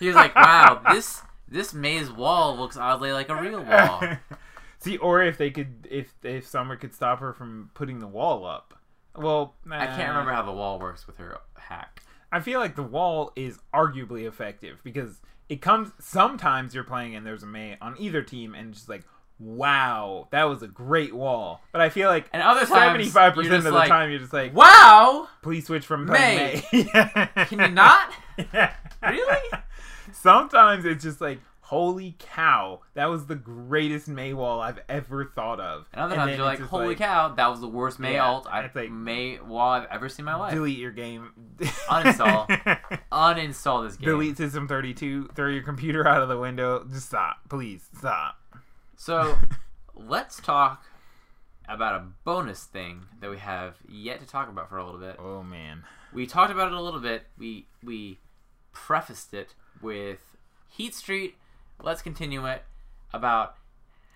[0.00, 4.02] He was like, "Wow, this this Mei's wall looks oddly like a real wall."
[4.80, 8.44] See, or if they could, if if Sombra could stop her from putting the wall
[8.44, 8.74] up.
[9.14, 12.02] Well, I can't uh, remember how the wall works with her hack.
[12.32, 17.24] I feel like the wall is arguably effective because it comes sometimes you're playing and
[17.26, 19.04] there's a Mei on either team and it's just like
[19.38, 23.34] wow that was a great wall but I feel like And other times, seventy five
[23.36, 26.64] you're percent of the like, time you're just like Wow, please switch from Mei.
[26.72, 26.88] Mei.
[26.94, 27.26] Yeah.
[27.44, 28.12] can you not?
[28.52, 28.72] Yeah.
[29.02, 29.50] Really?
[30.12, 35.58] Sometimes it's just like holy cow that was the greatest Mei wall I've ever thought
[35.58, 35.88] of.
[35.92, 38.46] And other And times you're like, "Holy cow, that was the worst Mei Yeah, alt
[38.48, 41.32] I like- Mei wall I've ever seen in my life." Delete your game.
[41.88, 42.46] Uninstall.
[43.12, 44.06] Uninstall this game.
[44.10, 45.30] Delete System 32.
[45.34, 46.84] Throw your computer out of the window.
[46.88, 47.38] Just stop.
[47.48, 48.36] Please stop.
[48.96, 49.36] So
[49.94, 50.84] let's talk
[51.68, 55.16] about a bonus thing that we have yet to talk about for a little bit.
[55.18, 55.82] Oh, man.
[56.12, 57.24] We talked about it a little bit.
[57.36, 58.20] We we
[58.72, 60.20] prefaced it with
[60.68, 61.36] Heat Street.
[61.82, 62.62] Let's continue it
[63.12, 63.56] about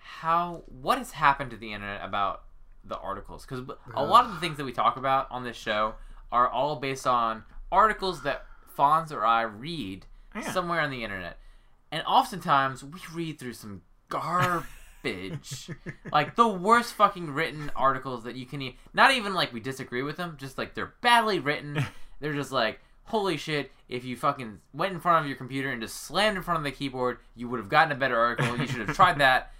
[0.02, 2.42] how what has happened to the internet about
[2.84, 3.60] the articles because
[3.94, 5.94] a lot of the things that we talk about on this show
[6.32, 8.44] are all based on articles that
[8.76, 10.50] Fonz or I read Yeah.
[10.52, 11.38] somewhere on the internet,
[11.92, 15.70] and oftentimes we read through some garbage,
[16.12, 18.62] like the worst fucking written articles that you can.
[18.62, 21.84] E- not even like we disagree with them, just like they're badly written.
[22.20, 22.80] they're just like.
[23.04, 26.42] Holy shit, if you fucking went in front of your computer and just slammed in
[26.42, 28.56] front of the keyboard, you would have gotten a better article.
[28.56, 29.52] You should have tried that.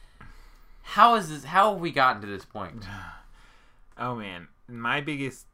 [0.83, 1.45] How is this?
[1.45, 2.85] How have we gotten to this point?
[4.03, 5.45] Oh man, my biggest,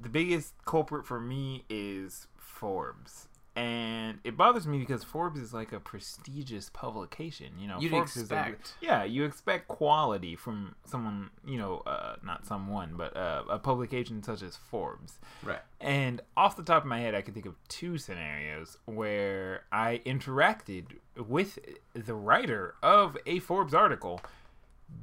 [0.00, 3.26] the biggest culprit for me is Forbes,
[3.56, 7.52] and it bothers me because Forbes is like a prestigious publication.
[7.58, 8.66] You know, You'd Forbes expect.
[8.66, 11.30] is a, yeah, you expect quality from someone.
[11.46, 15.18] You know, uh, not someone, but uh, a publication such as Forbes.
[15.42, 15.60] Right.
[15.80, 20.02] And off the top of my head, I can think of two scenarios where I
[20.06, 21.58] interacted with
[21.94, 24.20] the writer of a Forbes article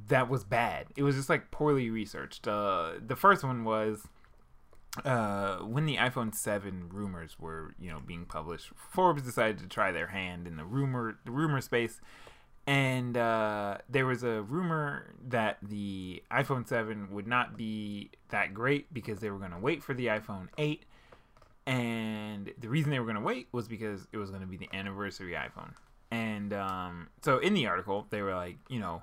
[0.08, 0.86] that was bad.
[0.96, 2.48] It was just like poorly researched.
[2.48, 4.08] Uh, the first one was
[5.04, 8.70] uh, when the iPhone 7 rumors were, you know, being published.
[8.74, 12.00] Forbes decided to try their hand in the rumor the rumor space.
[12.68, 18.92] And uh, there was a rumor that the iPhone 7 would not be that great
[18.92, 20.84] because they were going to wait for the iPhone 8.
[21.66, 24.56] And the reason they were going to wait was because it was going to be
[24.56, 25.74] the anniversary iPhone.
[26.10, 29.02] And um, so in the article, they were like, you know,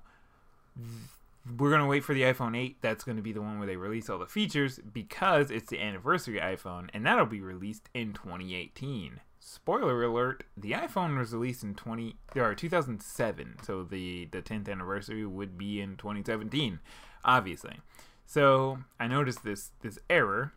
[1.46, 2.78] we're going to wait for the iPhone 8.
[2.82, 5.82] That's going to be the one where they release all the features because it's the
[5.82, 9.20] anniversary iPhone, and that'll be released in 2018.
[9.39, 15.26] Spoiler alert: the iPhone was released in 20 or 2007, so the the 10th anniversary
[15.26, 16.80] would be in 2017,
[17.26, 17.82] obviously.
[18.26, 20.54] So I noticed this this error.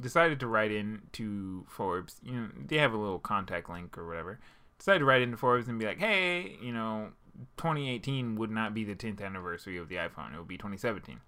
[0.00, 2.18] Decided to write in to Forbes.
[2.24, 4.40] You know, they have a little contact link or whatever.
[4.78, 7.10] Decided to write into Forbes and be like, hey, you know,
[7.56, 10.34] 2018 would not be the 10th anniversary of the iPhone.
[10.34, 11.20] It would be 2017.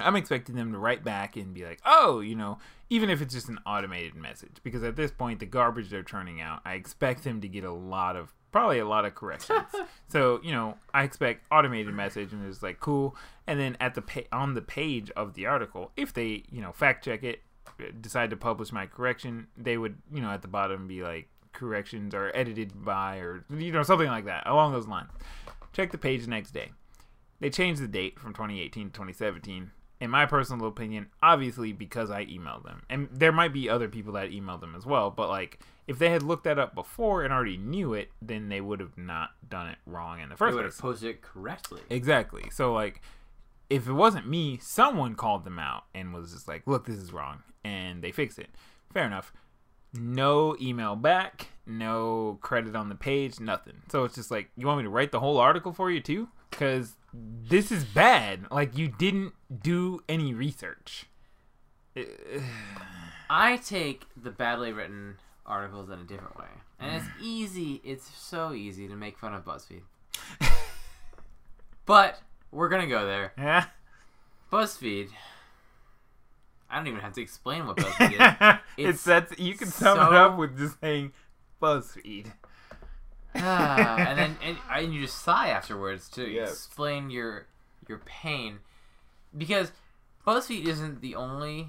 [0.00, 2.58] I'm expecting them to write back and be like, oh, you know,
[2.90, 6.40] even if it's just an automated message, because at this point, the garbage they're turning
[6.40, 9.66] out, I expect them to get a lot of, probably a lot of corrections.
[10.08, 13.16] so, you know, I expect automated message and it's like, cool.
[13.46, 16.72] And then at the pa- on the page of the article, if they, you know,
[16.72, 20.48] fact check it, uh, decide to publish my correction, they would, you know, at the
[20.48, 24.86] bottom be like, corrections are edited by, or, you know, something like that, along those
[24.86, 25.10] lines.
[25.72, 26.70] Check the page the next day.
[27.40, 32.24] They changed the date from 2018 to 2017 in my personal opinion, obviously because I
[32.26, 32.82] emailed them.
[32.88, 36.10] And there might be other people that emailed them as well, but like if they
[36.10, 39.68] had looked that up before and already knew it, then they would have not done
[39.68, 40.52] it wrong in the first place.
[40.52, 40.74] They would place.
[40.74, 41.80] have posted it correctly.
[41.90, 42.44] Exactly.
[42.50, 43.00] So like
[43.68, 47.12] if it wasn't me, someone called them out and was just like, "Look, this is
[47.12, 48.48] wrong." And they fixed it.
[48.92, 49.32] Fair enough.
[49.98, 53.82] No email back, no credit on the page, nothing.
[53.90, 56.28] So it's just like, you want me to write the whole article for you too?
[56.50, 58.46] Cuz this is bad.
[58.50, 61.06] Like you didn't do any research.
[63.30, 66.46] I take the badly written articles in a different way.
[66.78, 67.22] And it's mm.
[67.22, 69.82] easy, it's so easy to make fun of BuzzFeed.
[71.86, 72.20] but
[72.52, 73.32] we're going to go there.
[73.38, 73.64] Yeah.
[74.52, 75.10] BuzzFeed.
[76.70, 78.58] I don't even have to explain what BuzzFeed is.
[78.76, 81.12] it's It's that's you can sum it up with just saying
[81.62, 82.32] BuzzFeed.
[83.34, 86.50] Ah, and then and, and you just sigh afterwards to Yes.
[86.50, 87.46] explain your
[87.88, 88.58] your pain
[89.36, 89.72] because
[90.26, 91.68] BuzzFeed isn't the only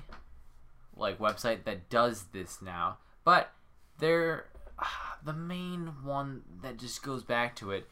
[0.96, 3.52] like website that does this now, but
[4.00, 4.48] they're
[5.24, 7.88] the main one that just goes back to it.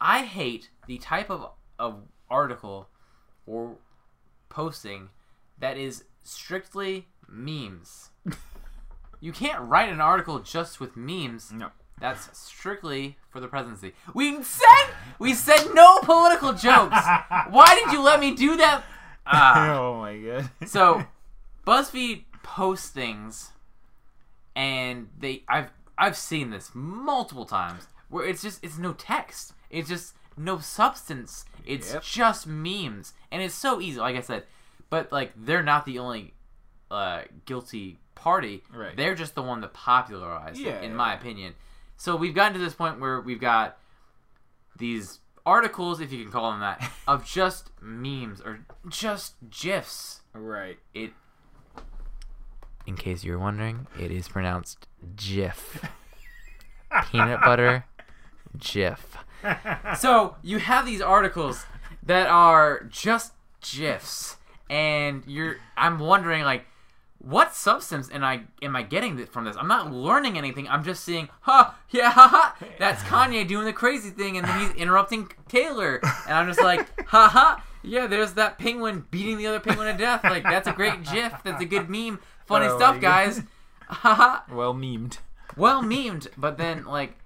[0.00, 2.88] I hate the type of of article
[3.46, 3.76] or
[4.48, 5.08] posting
[5.58, 8.10] that is strictly memes.
[9.20, 11.50] you can't write an article just with memes.
[11.52, 11.70] No.
[12.00, 13.92] That's strictly for the presidency.
[14.14, 14.86] We said
[15.18, 16.96] we said no political jokes.
[17.50, 18.84] Why did you let me do that?
[19.30, 19.74] Ah.
[19.78, 20.50] oh my god.
[20.66, 21.04] So,
[21.66, 23.50] BuzzFeed posts things,
[24.56, 29.52] and they I've I've seen this multiple times where it's just it's no text.
[29.68, 31.44] It's just no substance.
[31.66, 32.02] It's Yep.
[32.04, 34.00] just memes, and it's so easy.
[34.00, 34.44] Like I said,
[34.90, 36.34] but like they're not the only
[36.90, 38.62] uh, guilty party.
[38.72, 38.96] Right.
[38.96, 41.54] They're just the one that popularized Yeah, it, in yeah, my opinion.
[41.96, 43.78] So we've gotten to this point where we've got
[44.76, 50.20] these articles, if you can call them that, of just memes or just gifs.
[50.32, 50.78] right.
[50.94, 51.10] It.
[52.86, 54.86] In case you're wondering, it is pronounced
[55.16, 55.84] GIF.
[57.12, 57.84] Peanut butter,
[58.58, 59.16] GIF.
[59.98, 61.64] So you have these articles
[62.02, 64.36] that are just GIFs,
[64.70, 65.56] and you're.
[65.76, 66.64] I'm wondering like.
[67.20, 69.56] What substance am I am I getting from this?
[69.56, 70.68] I'm not learning anything.
[70.68, 72.56] I'm just seeing, ha, yeah, ha, ha.
[72.78, 75.98] That's Kanye doing the crazy thing, and then he's interrupting Taylor,
[76.28, 77.64] and I'm just like, ha, ha.
[77.82, 80.22] Yeah, there's that penguin beating the other penguin to death.
[80.22, 81.32] Like that's a great GIF.
[81.42, 82.20] That's a good meme.
[82.46, 83.42] Funny Oh stuff, guys.
[83.88, 85.18] Ha, ha Well memed.
[85.56, 87.16] well memed, but then like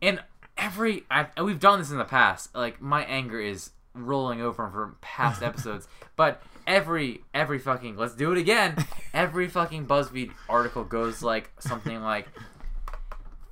[0.00, 0.18] in
[0.58, 2.52] every I we've done this in the past.
[2.52, 8.32] Like my anger is rolling over from past episodes, but every every fucking let's do
[8.32, 8.76] it again.
[9.12, 12.28] Every fucking BuzzFeed article goes like something like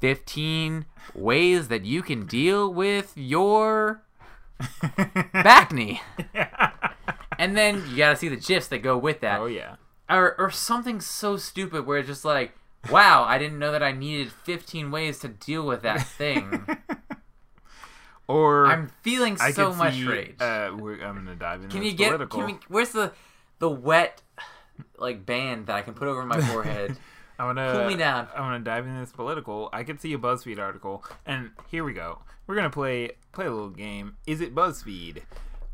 [0.01, 4.05] 15 ways that you can deal with your
[5.33, 6.01] back knee.
[7.37, 9.77] and then you gotta see the gifs that go with that, oh yeah.
[10.09, 12.53] or or something so stupid where it's just like,
[12.89, 16.69] wow, I didn't know that I needed 15 ways to deal with that thing.
[18.29, 20.37] Or I'm feeling I so much see, rage.
[20.41, 22.09] Uh, I'm gonna dive into can you get?
[22.09, 22.41] political.
[22.41, 22.59] Can we?
[22.69, 23.13] Where's the
[23.59, 24.23] the wet
[24.99, 26.97] like band that I can put over my forehead?
[27.39, 28.29] I'm gonna Pull me down.
[28.35, 29.71] I'm gonna dive into this political.
[29.73, 32.21] I could see a BuzzFeed article, and here we go.
[32.47, 34.17] We're gonna play play a little game.
[34.27, 35.23] Is it BuzzFeed?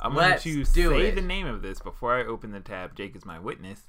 [0.00, 1.14] I'm Let's going to say it.
[1.14, 2.94] the name of this before I open the tab.
[2.94, 3.84] Jake is my witness.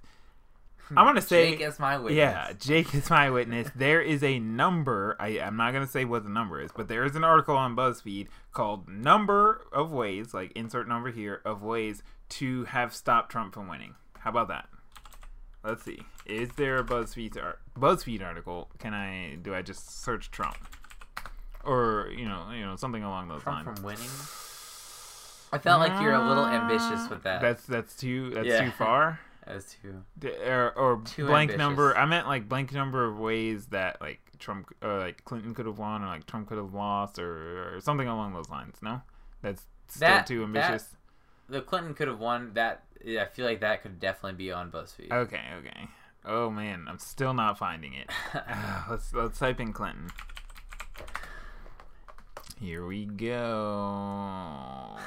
[0.89, 2.17] I'm gonna say Jake is my witness.
[2.17, 3.69] Yeah, Jake is my witness.
[3.75, 5.15] There is a number.
[5.19, 7.75] I, I'm not gonna say what the number is, but there is an article on
[7.75, 13.53] BuzzFeed called "Number of Ways," like insert number here of ways to have stopped Trump
[13.53, 13.95] from winning.
[14.19, 14.67] How about that?
[15.63, 15.99] Let's see.
[16.27, 18.69] Is there a BuzzFeed ar- BuzzFeed article?
[18.77, 20.57] Can I do I just search Trump,
[21.63, 23.79] or you know you know something along those Trump lines?
[23.79, 24.09] from winning.
[25.53, 27.41] I felt like you're a little ambitious with that.
[27.41, 28.65] That's that's too that's Yeah.
[28.65, 29.19] too far.
[29.47, 31.57] As to D- or, or Too blank ambitious.
[31.59, 31.95] number.
[31.97, 35.77] I meant like blank number of ways that like Trump, or like Clinton could have
[35.77, 38.77] won, or like Trump could have lost, or, or something along those lines.
[38.81, 39.01] No,
[39.41, 40.95] that's still That- too that- ambitious.
[41.47, 42.83] the Clinton could have won that.
[43.03, 45.11] Yeah, I feel like that could definitely be on BuzzFeed.
[45.11, 45.87] Okay, okay.
[46.25, 48.09] Oh man, I'm still not finding it.
[48.33, 50.07] Ah, let's let's type in Clinton.
[52.59, 54.97] Here we go.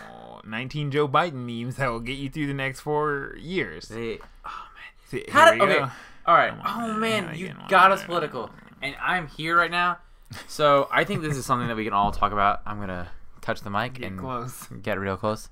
[0.44, 3.88] 19 Joe Biden memes that will get you through the next four years.
[3.88, 4.64] They- oh,
[5.06, 5.78] See, How did- okay.
[5.78, 5.90] go.
[6.26, 6.52] all right.
[6.66, 7.26] Oh man.
[7.26, 8.50] man, you got us political,
[8.82, 9.98] and I'm here right now.
[10.46, 12.60] So I think this is something that we can all talk about.
[12.66, 13.08] I'm gonna
[13.40, 14.66] touch the mic Get and close.
[14.82, 15.48] get real close.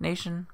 [0.00, 0.48] Nation,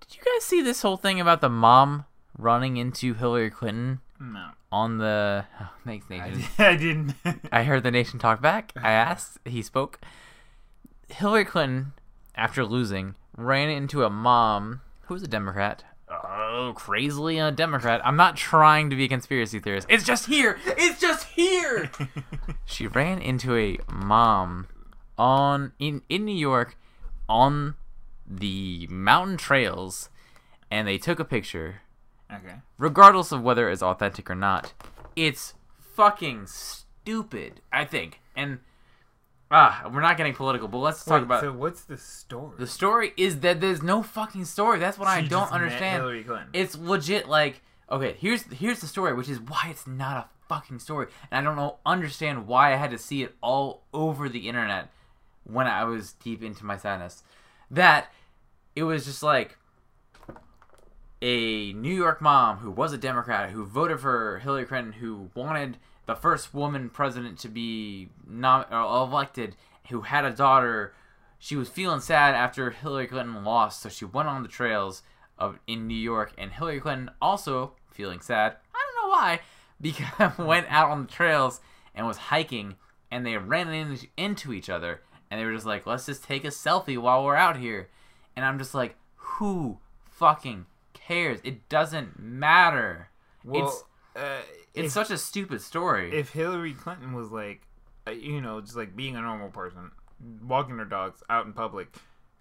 [0.00, 2.06] did you guys see this whole thing about the mom
[2.38, 4.50] running into Hillary Clinton No.
[4.70, 5.46] on the?
[5.60, 6.44] Oh, thanks, I, Nation.
[6.58, 7.14] I didn't.
[7.52, 8.72] I heard the nation talk back.
[8.76, 9.38] I asked.
[9.44, 9.98] He spoke.
[11.08, 11.92] Hillary Clinton,
[12.36, 15.84] after losing, ran into a mom who was a Democrat.
[16.08, 18.00] Oh, crazily a Democrat.
[18.04, 19.86] I'm not trying to be a conspiracy theorist.
[19.88, 20.58] It's just here.
[20.66, 21.90] It's just here.
[22.64, 24.66] she ran into a mom
[25.16, 26.76] on in in New York
[27.28, 27.74] on
[28.26, 30.08] the mountain trails,
[30.70, 31.82] and they took a picture
[32.34, 32.56] okay.
[32.78, 34.72] regardless of whether it's authentic or not,
[35.16, 37.60] it's fucking stupid.
[37.72, 38.58] I think, and
[39.50, 42.54] ah, we're not getting political, but let's talk Wait, about so what's the story?
[42.58, 43.12] the story.
[43.16, 44.78] Is that there's no fucking story?
[44.78, 46.02] That's what I She don't just met understand.
[46.02, 46.48] Hillary Clinton.
[46.52, 47.28] It's legit.
[47.28, 51.38] Like, okay, here's here's the story, which is why it's not a fucking story, and
[51.38, 54.88] I don't know understand why I had to see it all over the internet
[55.44, 57.22] when I was deep into my sadness.
[57.70, 58.12] That
[58.74, 59.56] it was just like
[61.22, 65.76] a New York mom who was a Democrat who voted for Hillary Clinton, who wanted
[66.06, 69.56] the first woman president to be nom- uh, elected,
[69.90, 70.94] who had a daughter.
[71.38, 75.02] She was feeling sad after Hillary Clinton lost, so she went on the trails
[75.38, 78.56] of in New York, and Hillary Clinton also feeling sad.
[78.74, 79.40] I don't know why,
[79.80, 81.60] because went out on the trails
[81.94, 82.76] and was hiking,
[83.10, 86.44] and they ran in, into each other, and they were just like, "Let's just take
[86.44, 87.90] a selfie while we're out here,"
[88.34, 90.66] and I'm just like, "Who fucking
[91.10, 91.40] cares?
[91.44, 93.10] It doesn't matter."
[93.44, 93.84] well, it's
[94.16, 94.42] uh,
[94.74, 96.12] it's if, such a stupid story.
[96.16, 97.62] if Hillary Clinton was like,
[98.06, 99.90] uh, you know, just like being a normal person,
[100.42, 101.94] walking her dogs out in public,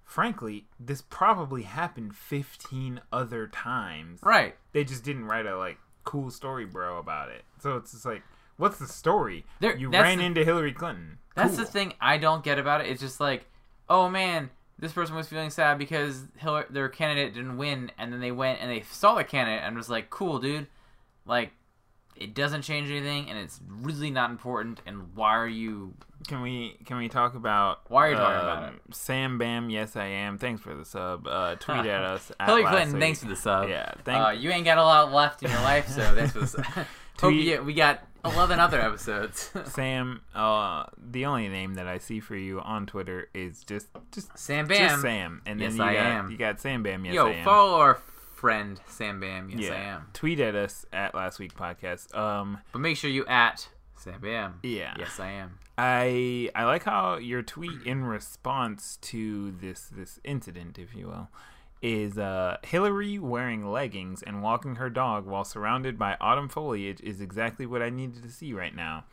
[0.04, 4.20] frankly, this probably happened 15 other times.
[4.24, 4.56] right.
[4.72, 7.44] They just didn't write a like cool story, bro, about it.
[7.62, 8.24] So it's just like,
[8.58, 9.46] what's the story?
[9.60, 11.20] There- you ran the- into Hillary Clinton.
[11.36, 12.88] That's the thing I don't get about it.
[12.88, 13.46] It's just like,
[13.88, 14.50] oh man,
[14.80, 18.60] this person was feeling sad because Hillary, their candidate didn't win, and then they went
[18.62, 20.68] and they saw the candidate and was like, cool, dude.
[21.26, 21.52] Like,
[22.16, 24.82] it doesn't change anything, and it's really not important.
[24.86, 25.94] And why are you?
[26.28, 29.70] Can we can we talk about Why are you talking about um, Sam Bam?
[29.70, 30.38] Yes, I am.
[30.38, 31.28] Thanks for the sub.
[31.28, 32.32] Uh, tweet at us.
[32.40, 33.02] At Hillary Clinton, week.
[33.02, 33.70] thanks for the sub.
[33.70, 36.40] Yeah, thank Uh, you ain't got a lot left in your life, so thanks for
[36.40, 36.66] the sub.
[37.22, 39.52] Hope you, we got eleven other episodes.
[39.66, 40.22] Sam.
[40.36, 44.68] Uh, the only name that I see for you on Twitter is just just Sam
[44.68, 44.90] Bam.
[44.90, 46.32] just Sam, and then Yes, you I got am.
[46.32, 47.06] you got Sam Bam.
[47.06, 47.46] Yes, Yo, I am.
[47.46, 47.96] follow our
[48.36, 49.50] friend Sam Bam.
[49.50, 50.08] Yes, yeah, I am.
[50.14, 52.16] tweet at us at last week podcast.
[52.18, 53.68] Um, But make sure you at
[53.98, 54.60] Sam Bam.
[54.64, 55.60] yeah, Yes, I am.
[55.78, 61.30] I I like how your tweet in response to this this incident, if you will,
[61.82, 67.22] is uh, Hillary wearing leggings and walking her dog while surrounded by autumn foliage is
[67.22, 69.06] exactly what I needed to see right now.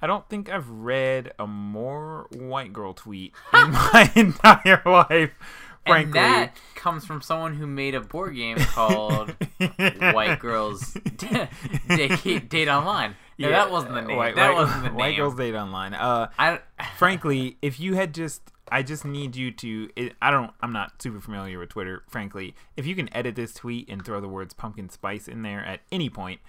[0.00, 5.32] I don't think I've read a more white girl tweet in my entire life.
[5.84, 9.34] Frankly, And that comes from someone who made a board game called
[10.00, 13.16] White Girls Date, Date Online.
[13.38, 14.16] No, that wasn't the name.
[14.16, 14.96] White, that white- wasn't the name.
[14.96, 15.16] White.
[15.16, 15.94] Girls Date Online.
[15.94, 16.60] Uh, I,
[16.96, 19.90] frankly, if you had just I just need you to.
[19.96, 20.52] It, I don't.
[20.60, 22.54] I'm not super familiar with Twitter, frankly.
[22.76, 25.80] If you can edit this tweet and throw the words pumpkin spice in there at
[25.90, 26.40] any point,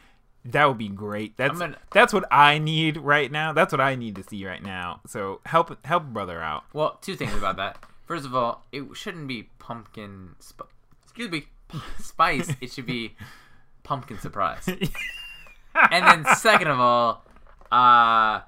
[0.45, 1.36] that would be great.
[1.38, 3.51] That's gonna- that's what I need right now.
[3.53, 5.01] That's what I need to see right now.
[5.07, 6.64] So help help brother out.
[6.74, 7.78] Well, two things about that.
[8.05, 10.36] First of all, it shouldn't be pumpkin.
[10.43, 10.70] Sp-
[11.03, 11.45] excuse me,
[11.99, 12.51] spice.
[12.61, 13.16] It should be
[13.84, 14.68] pumpkin surprise.
[15.91, 17.26] And then second of all,
[17.72, 18.41] uh,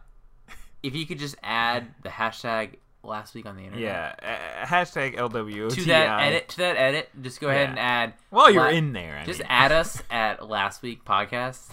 [0.83, 2.75] if you could just add the hashtag
[3.05, 3.81] last week on the internet.
[4.23, 4.61] yeah.
[4.63, 5.73] Uh, hashtag LWOTI.
[5.75, 8.13] To that edit, to that edit, just go ahead and add.
[8.29, 9.47] While you're la- in there, I just mean.
[9.49, 11.61] add us at last week podcast.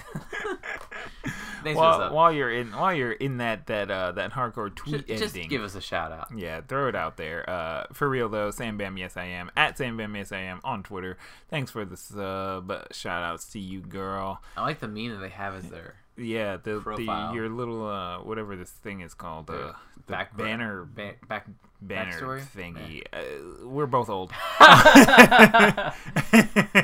[1.64, 5.06] Thanks for while, while you're in while you're in that that uh that hardcore tweet
[5.06, 6.28] Just, just give us a shout out.
[6.36, 7.48] Yeah, throw it out there.
[7.48, 10.60] Uh, for real though, Sam Bam, yes I am at Sam Bam, yes I am
[10.64, 11.18] on Twitter.
[11.50, 12.72] Thanks for the sub.
[12.92, 14.42] Shout outs to you, girl.
[14.56, 18.18] I like the meme that they have as their Yeah, the, the your little uh
[18.18, 19.72] whatever this thing is called The uh,
[20.06, 21.46] the back banner ba- back.
[21.80, 22.42] banner backstory?
[22.42, 23.02] thingy.
[23.12, 24.30] Uh, we're both old.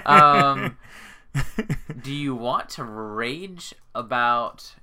[0.07, 0.77] Um,
[2.03, 4.75] do you want to rage about?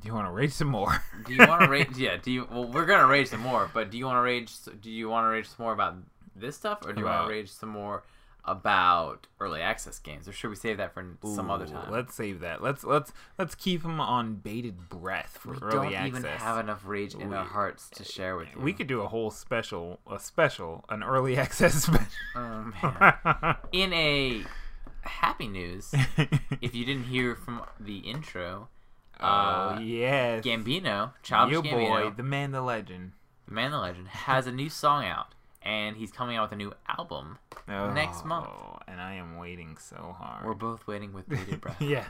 [0.00, 1.02] Do you want to rage some more?
[1.26, 1.88] Do you want to rage?
[1.96, 2.16] Yeah.
[2.22, 2.46] Do you?
[2.50, 4.52] Well, we're gonna rage some more, but do you want to rage?
[4.82, 5.96] Do you want to rage some more about
[6.36, 8.02] this stuff, or do you want to rage some more
[8.46, 11.90] about early access games, or should we save that for some other time?
[11.90, 12.62] Let's save that.
[12.62, 16.18] Let's let's let's keep them on bated breath for we early don't access.
[16.18, 18.60] even have enough rage in our hearts to share with you.
[18.60, 22.06] We could do a whole special, a special, an early access special.
[22.36, 23.56] Oh, man.
[23.72, 24.42] In a
[25.02, 25.94] happy news,
[26.60, 28.68] if you didn't hear from the intro,
[29.20, 33.12] uh, oh yes, Gambino, Childish Yo Gambino, boy, the man, the legend.
[33.46, 35.34] the man, the legend, has a new song out,
[35.64, 37.38] and he's coming out with a new album.
[37.66, 38.46] Next month.
[38.48, 40.44] Oh, and I am waiting so hard.
[40.46, 41.80] We're both waiting with bated breath.
[41.80, 42.06] yes.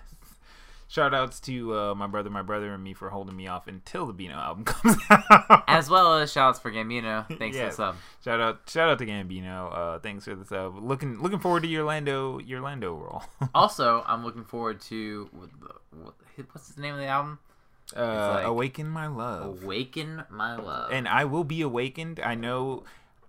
[0.86, 4.06] Shout outs to uh, my brother, my brother, and me for holding me off until
[4.06, 5.64] the Beano album comes out.
[5.66, 7.26] As well as shouts for Gambino.
[7.38, 7.76] Thanks Yes.
[7.76, 7.96] for the sub.
[8.22, 9.74] shout out, shout out to Gambino.
[9.76, 10.76] Uh, thanks for the sub.
[10.78, 13.22] Looking, looking forward to your Lando, your Lando role.
[13.54, 16.14] Also, I'm looking forward to what,
[16.52, 17.38] what's the name of the album?
[17.96, 19.62] uh, like- awaken my love.
[19.64, 20.92] Awaken My Love.
[20.92, 22.20] and I will be awakened.
[22.20, 22.84] I know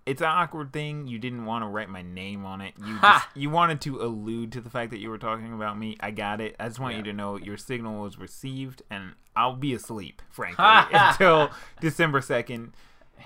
[0.06, 1.08] it's an awkward thing.
[1.08, 2.74] You didn't want to write my name on it.
[2.78, 5.96] You just, you wanted to allude to the fact that you were talking about me.
[6.00, 6.54] I got it.
[6.60, 10.64] I just want you to know your signal was received, and I'll be asleep, frankly,
[10.92, 11.50] until
[11.80, 12.72] December second.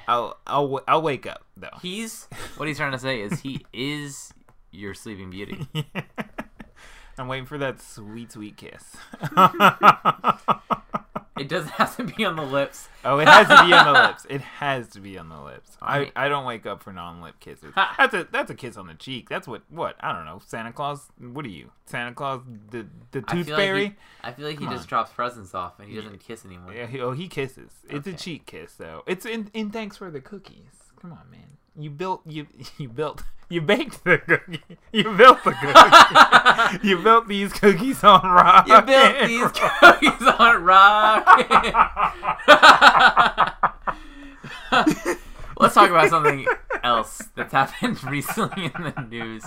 [0.09, 1.69] I'll I'll I'll wake up though.
[1.83, 2.27] he's
[2.57, 4.33] what he's trying to say is he is
[4.71, 5.67] your sleeping beauty.
[7.19, 8.97] I'm waiting for that sweet sweet kiss.
[11.41, 12.89] It doesn't have to be on the lips.
[13.05, 14.27] Oh, it has to be on the lips.
[14.29, 15.77] It has to be on the lips.
[15.81, 17.73] I, I don't wake up for non-lip kisses.
[17.75, 19.29] That's a that's a kiss on the cheek.
[19.31, 20.41] That's what what I don't know.
[20.47, 21.07] Santa Claus.
[21.19, 21.71] What are you?
[21.87, 22.43] Santa Claus?
[22.71, 23.87] The the I tooth like fairy?
[23.87, 24.87] he, I feel like he just on.
[24.89, 26.75] drops presents off and he doesn't kiss anymore.
[26.75, 26.87] yeah.
[26.87, 27.73] He, oh, he kisses.
[27.89, 28.17] It's a Okay.
[28.19, 29.03] cheek kiss though.
[29.07, 30.93] It's in in thanks for the cookies.
[31.01, 31.57] Come on, man.
[31.79, 32.47] You built you
[32.79, 34.63] you built you baked the cookie.
[34.93, 36.87] You built the cookie.
[36.87, 38.69] you built these cookies on rock.
[38.69, 39.51] You built these
[39.81, 41.27] cookies on rock.
[45.59, 46.47] Let's talk about something
[46.85, 49.43] else that's happened recently in the news.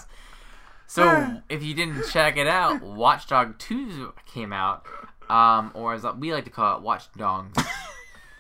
[0.86, 4.86] So, if you didn't check it out, Watchdog 2 came out,
[5.30, 7.56] um, or as we like to call it, Watchdog.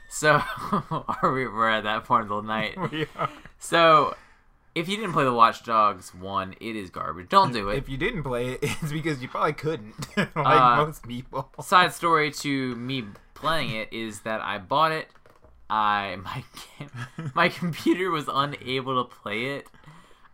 [0.09, 0.43] So,
[0.91, 2.77] are we, we're at that point of the night.
[2.91, 3.29] We are.
[3.63, 4.13] So,
[4.75, 7.29] if you didn't play the Watch Dogs 1, it is garbage.
[7.29, 7.77] Don't do it.
[7.77, 11.49] If you didn't play it, it's because you probably couldn't, like Uh, most people.
[11.61, 13.05] side story to me
[13.35, 15.07] playing it is that I bought it.
[15.69, 16.43] I my
[17.33, 19.67] my computer was unable to play it.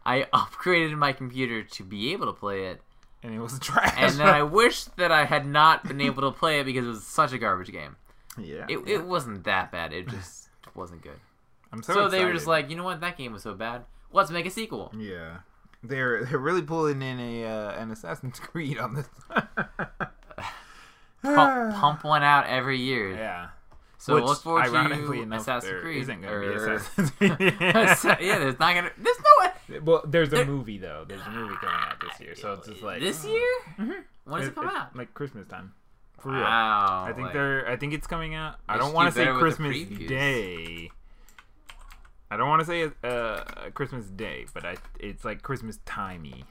[0.04, 2.82] I upgraded my computer to be able to play it,
[3.22, 3.94] and it was trash.
[3.96, 6.90] and then I wish that I had not been able to play it because it
[6.90, 7.96] was such a garbage game.
[8.40, 9.94] yeah, It, it wasn't that bad.
[9.94, 11.20] It just wasn't good.
[11.72, 13.02] I'm so, So, they were just like, you know what?
[13.02, 13.84] That game was so bad.
[14.12, 14.92] Let's make a sequel.
[14.98, 15.40] yeah,
[15.84, 19.10] they're they're really pulling in a uh, an Assassin's Creed on this.
[21.22, 23.12] Pump, pump one out every year.
[23.14, 23.50] Yeah.
[23.98, 26.02] So Which, look forward ironically to enough, Assassin's there Creed.
[26.04, 27.56] isn't gonna be Assassin's Creed.
[27.60, 28.92] yeah, there's not gonna.
[28.98, 29.80] There's no way.
[29.80, 31.04] well, there's a movie though.
[31.08, 33.30] There's a movie coming out this year, so it's just like this oh.
[33.30, 33.48] year.
[33.78, 34.04] Mhm.
[34.24, 34.96] When does it come it's out?
[34.96, 35.74] Like Christmas time.
[36.20, 36.42] For real.
[36.42, 37.06] Wow.
[37.08, 37.68] I think like- they're.
[37.70, 38.56] I think it's coming out.
[38.70, 40.08] I don't want to say better with the Christmas.
[40.08, 40.90] Day.
[42.32, 46.44] I don't want to say uh, uh, Christmas Day, but I it's like Christmas timey.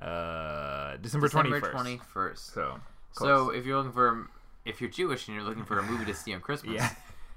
[0.00, 1.72] Uh, December twenty December first.
[1.72, 2.52] twenty first.
[2.54, 2.80] So.
[3.12, 4.28] So if you're looking for,
[4.64, 6.74] if you're Jewish and you're looking for a movie to see on Christmas,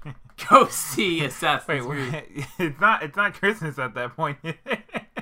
[0.04, 0.12] yeah.
[0.50, 2.12] go see Assassin's Wait, Creed.
[2.12, 3.02] wait, it's not.
[3.04, 4.38] It's not Christmas at that point.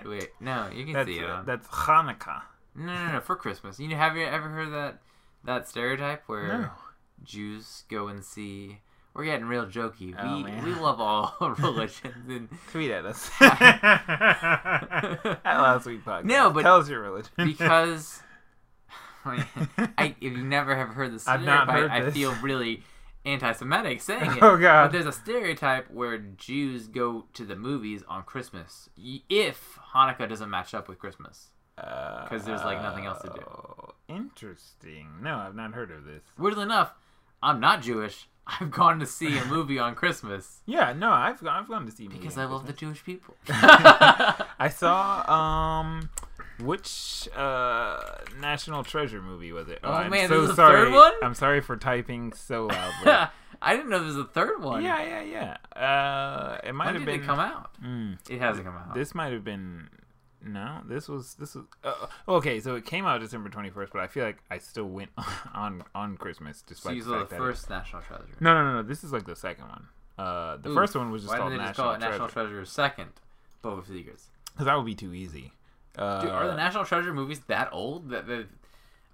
[0.05, 1.29] Wait, no, you can that's see it.
[1.29, 2.43] uh, that's Hanukkah.
[2.75, 3.79] No, no, no, for Christmas.
[3.79, 4.99] You know, have you ever heard that
[5.45, 6.71] that stereotype where No.
[7.23, 8.79] Jews go and see
[9.17, 10.15] we're getting real jokey.
[10.19, 10.65] Oh, we man.
[10.65, 13.31] we love all religions and Tweet at us.
[13.41, 14.05] at
[15.45, 16.25] last week podcast.
[16.25, 17.31] No, but- tell us your religion.
[17.37, 18.23] because
[19.25, 19.45] I,
[19.99, 22.83] I if you never have heard the stereotype, heard I feel really
[23.25, 24.43] anti-Semitic saying it.
[24.43, 24.85] Oh, God.
[24.87, 30.49] But there's a stereotype where Jews go to the movies on Christmas if Hanukkah doesn't
[30.49, 31.51] match up with Christmas.
[31.75, 33.41] because there's, like, nothing else to do.
[33.41, 35.09] Oh, Interesting.
[35.23, 36.23] No, I've not heard of this.
[36.39, 36.93] Weirdly enough,
[37.43, 38.29] I'm not Jewish.
[38.47, 42.09] I've gone to see a movie on Christmas Yeah, no, I've I've gone to see
[42.09, 43.35] because I love the Jewish people.
[43.49, 46.11] I saw um,
[46.61, 48.01] which uh
[48.41, 49.81] National Treasure movie was it?
[49.83, 50.85] Oh, I'm man, so this is the sorry.
[50.87, 51.13] third one?
[51.23, 53.29] I'm sorry for typing so loudly.
[53.63, 54.85] I didn't know there was a third one.
[54.85, 55.81] yeah, yeah, yeah.
[55.83, 57.71] Uh, it might When have did been it come out?
[57.83, 58.95] Mm, It hasn't come out.
[58.95, 59.89] this might have been.
[60.47, 62.61] No, this was this was uh, okay.
[62.61, 65.11] So it came out December twenty first, but I feel like I still went
[65.55, 68.25] on on Christmas so despite you the the that it- first National Treasure.
[68.41, 68.83] No, no, no, no.
[68.83, 69.87] This is like the second one.
[70.19, 72.11] Uh, the Ooh, first one was just Why called didn't they National, just call it
[72.11, 72.49] National Treasure.
[72.51, 73.09] Treasure second?
[73.63, 74.29] Book of Secrets.
[74.53, 75.53] Because that would be too easy.
[75.99, 78.09] Uh, Dude, are the National Treasure movies that old?
[78.11, 78.45] That they,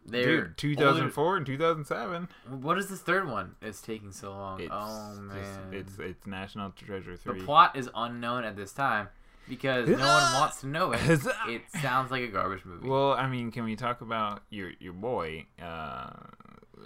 [0.06, 2.28] they're dude, 2004 and 2007.
[2.60, 3.54] What is this third one?
[3.62, 4.60] It's taking so long.
[4.60, 7.38] It's oh just- man, it's it's National Treasure three.
[7.38, 9.08] the plot is unknown at this time
[9.48, 11.00] because no one wants to know it.
[11.48, 12.88] It sounds like a garbage movie.
[12.88, 15.46] Well, I mean, can we talk about your your boy?
[15.60, 16.10] Uh,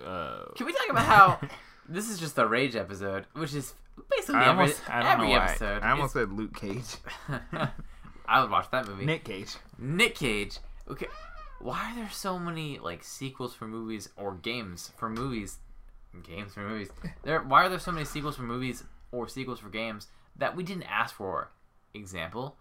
[0.05, 1.41] uh, Can we talk about how
[1.89, 3.75] this is just a rage episode, which is
[4.11, 5.45] basically I every, almost I don't every know why.
[5.47, 5.83] episode.
[5.83, 6.97] I almost said Luke Cage,
[8.27, 9.05] I would watch that movie.
[9.07, 9.55] Nick Cage.
[9.79, 10.59] Nick Cage.
[10.89, 11.07] Okay,
[11.61, 15.59] why are there so many like sequels for movies or games for movies?
[16.23, 16.89] Games for movies.
[17.25, 17.43] There.
[17.43, 20.85] Why are there so many sequels for movies or sequels for games that we didn't
[20.85, 21.51] ask for?
[21.97, 22.57] Example: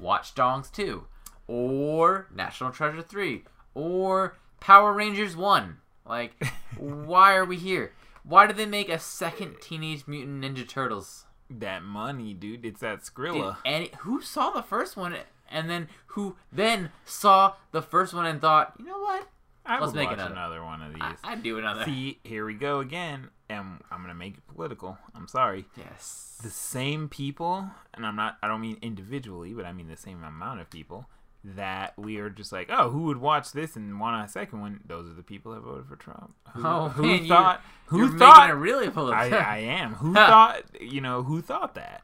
[0.00, 1.06] Watch Dogs Two,
[1.46, 5.78] or National Treasure Three, or Power Rangers One.
[6.06, 6.42] Like,
[6.78, 7.92] why are we here?
[8.24, 11.26] Why did they make a second Teenage Mutant Ninja Turtles?
[11.50, 12.64] That money, dude.
[12.64, 13.58] It's that Skrilla.
[13.64, 15.16] any who saw the first one
[15.50, 19.28] and then who then saw the first one and thought, you know what?
[19.64, 20.32] I let's would make another.
[20.32, 21.02] another one of these.
[21.02, 21.84] I, I'd do another.
[21.84, 24.98] See, here we go again, and I'm gonna make it political.
[25.14, 25.64] I'm sorry.
[25.76, 26.38] yes.
[26.42, 30.22] the same people, and I'm not, I don't mean individually, but I mean the same
[30.24, 31.06] amount of people
[31.44, 34.80] that we are just like, oh, who would watch this and want a second one?
[34.86, 36.34] Those are the people that voted for Trump.
[36.54, 37.60] Who, Oh, who man, thought?
[37.90, 38.50] You're Who making thought?
[38.50, 39.36] it really political.
[39.38, 39.94] I, I am.
[39.94, 40.62] Who thought?
[40.80, 42.02] You know, who thought that?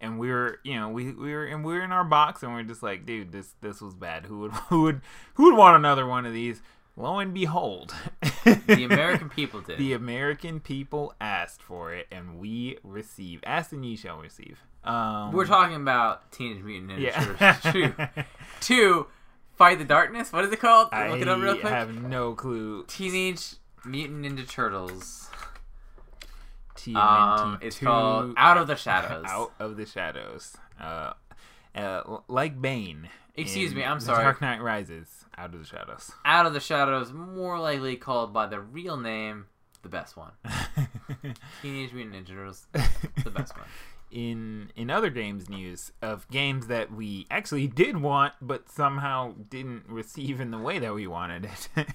[0.00, 2.54] And we were, you know, we we were, and we were in our box, and
[2.54, 4.24] we are just like, dude, this this was bad.
[4.26, 5.00] Who would who would
[5.34, 6.62] who would want another one of these?
[6.98, 7.94] Lo and behold,
[8.44, 9.78] the American people did.
[9.78, 13.40] the American people asked for it, and we receive.
[13.46, 14.58] Asked and ye shall receive.
[14.82, 17.54] Um, We're talking about Teenage Mutant Ninja yeah.
[17.54, 18.22] Turtles 2.
[18.60, 19.06] Two,
[19.54, 20.32] Fight the Darkness.
[20.32, 20.88] What is it called?
[20.90, 21.72] I Look it up real quick.
[21.72, 22.84] I have no clue.
[22.88, 25.30] Teenage Mutant Ninja Turtles.
[26.74, 29.24] TMNT Um, it's called Out of the Shadows.
[29.28, 30.56] Out of the Shadows.
[30.80, 31.12] Uh,
[31.76, 33.08] uh, like Bane.
[33.36, 34.24] Excuse me, I'm sorry.
[34.24, 35.17] Dark Knight Rises.
[35.38, 36.10] Out of the Shadows.
[36.24, 39.46] Out of the Shadows, more likely called by the real name,
[39.82, 40.32] the best one.
[41.62, 42.66] Teenage Mutant Ninja Turtles,
[43.24, 43.66] the best one.
[44.10, 49.84] in in other games news of games that we actually did want but somehow didn't
[49.88, 51.68] receive in the way that we wanted it.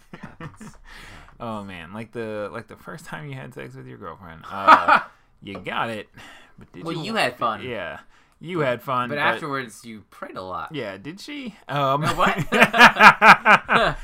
[1.39, 4.43] oh man, like the like the first time you had sex with your girlfriend.
[4.49, 5.01] Uh,
[5.41, 6.07] you got it.
[6.57, 7.63] But did Well, you had fun.
[7.63, 7.99] Yeah.
[8.43, 9.07] You had fun.
[9.07, 10.75] But afterwards, you prayed a lot.
[10.75, 11.55] Yeah, did she?
[11.69, 12.45] Um What?
[12.51, 13.95] I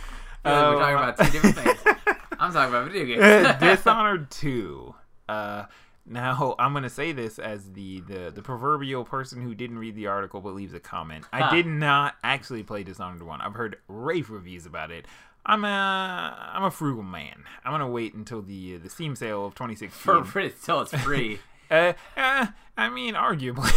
[0.44, 1.80] feel like we're Oh, talking about two different things.
[2.40, 3.60] I'm talking about video games.
[3.60, 4.96] Dishonored 2.
[5.28, 5.66] Uh,
[6.06, 9.96] now, I'm going to say this as the, the, the proverbial person who didn't read
[9.96, 11.26] the article but leaves a comment.
[11.34, 13.42] I did not actually play Dishonored 1.
[13.42, 15.06] I've heard rave reviews about it.
[15.46, 17.44] I'm a I'm a frugal man.
[17.66, 19.90] I'm gonna wait until the the Steam sale of 2016.
[19.92, 21.40] For free, till it's free.
[21.70, 22.48] Uh, uh,
[22.78, 23.70] I mean, arguably,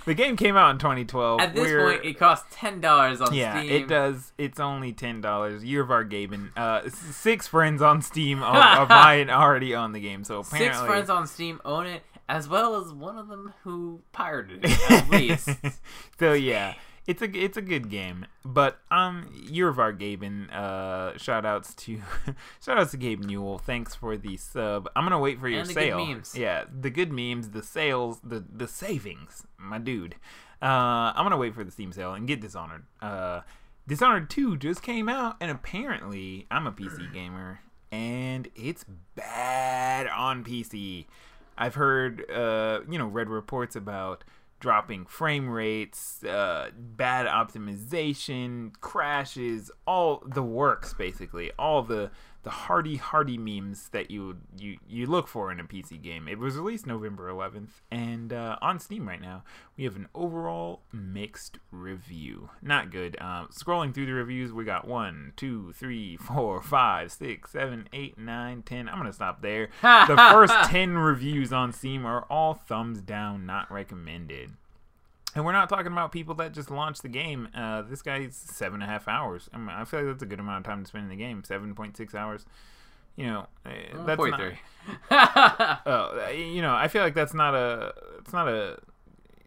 [0.04, 1.40] the game came out in 2012.
[1.40, 3.72] At this We're- point, it costs ten dollars on yeah, Steam.
[3.72, 4.32] it does.
[4.38, 5.64] It's only ten dollars.
[5.64, 6.50] Year of our gaming.
[6.56, 10.22] Uh, six friends on Steam of, of mine already own the game.
[10.24, 14.00] So apparently, Six friends on Steam own it, as well as one of them who
[14.12, 14.90] pirated it.
[14.90, 15.48] At least.
[16.18, 16.74] so yeah,
[17.06, 18.26] it's a it's a good game.
[18.44, 19.28] But um,
[19.78, 20.50] our gaming.
[20.50, 22.00] Uh, shout outs to
[22.64, 23.58] shout outs to Gabe Newell.
[23.58, 24.88] Thanks for the sub.
[24.96, 26.06] I'm gonna wait for your And the good sale.
[26.06, 26.34] memes.
[26.36, 30.16] Yeah, the good memes, the sales, the the savings, my dude.
[30.62, 32.84] Uh, I'm gonna wait for the Steam sale and get Dishonored.
[33.00, 33.42] Uh,
[33.88, 37.60] Dishonored 2 just came out, and apparently I'm a PC gamer,
[37.92, 38.84] and it's
[39.14, 41.06] bad on PC.
[41.58, 44.24] I've heard, uh, you know, read reports about
[44.60, 52.10] dropping frame rates, uh, bad optimization, crashes, all the works basically, all the
[52.46, 56.28] the hearty hearty memes that you you you look for in a PC game.
[56.28, 59.42] It was released November 11th, and uh, on Steam right now
[59.76, 62.50] we have an overall mixed review.
[62.62, 63.16] Not good.
[63.20, 68.16] Uh, scrolling through the reviews, we got one, two, three, four, five, six, seven, eight,
[68.16, 68.88] nine, ten.
[68.88, 69.68] I'm gonna stop there.
[69.82, 74.52] the first ten reviews on Steam are all thumbs down, not recommended.
[75.36, 77.48] And we're not talking about people that just launched the game.
[77.54, 79.50] Uh, this guy's seven and a half hours.
[79.52, 81.16] I, mean, I feel like that's a good amount of time to spend in the
[81.16, 81.44] game.
[81.44, 82.46] Seven point six hours.
[83.16, 83.70] You know, uh,
[84.06, 84.16] that's not.
[84.16, 84.58] 43.
[85.10, 87.92] Uh, you know, I feel like that's not a.
[88.18, 88.78] It's not a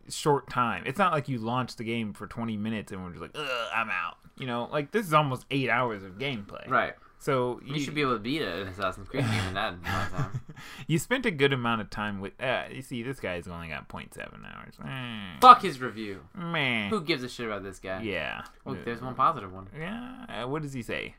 [0.09, 0.83] short time.
[0.85, 3.67] It's not like you launch the game for twenty minutes and we're just like, Ugh,
[3.73, 4.17] I'm out.
[4.37, 6.69] You know, like this is almost eight hours of gameplay.
[6.69, 6.93] right.
[7.22, 10.17] So You should be able to beat an Assassin's Creed game in that amount of
[10.17, 10.41] time.
[10.88, 12.32] you spent a good amount of time with.
[12.41, 14.76] Uh, you see, this guy's only got 0.7 hours.
[14.86, 16.22] Eh, Fuck his review.
[16.34, 18.01] Man, Who gives a shit about this guy?
[18.03, 18.43] Yeah.
[18.65, 19.67] Oh, there's one positive one.
[19.78, 20.26] Yeah.
[20.30, 21.15] Uh, what does he say?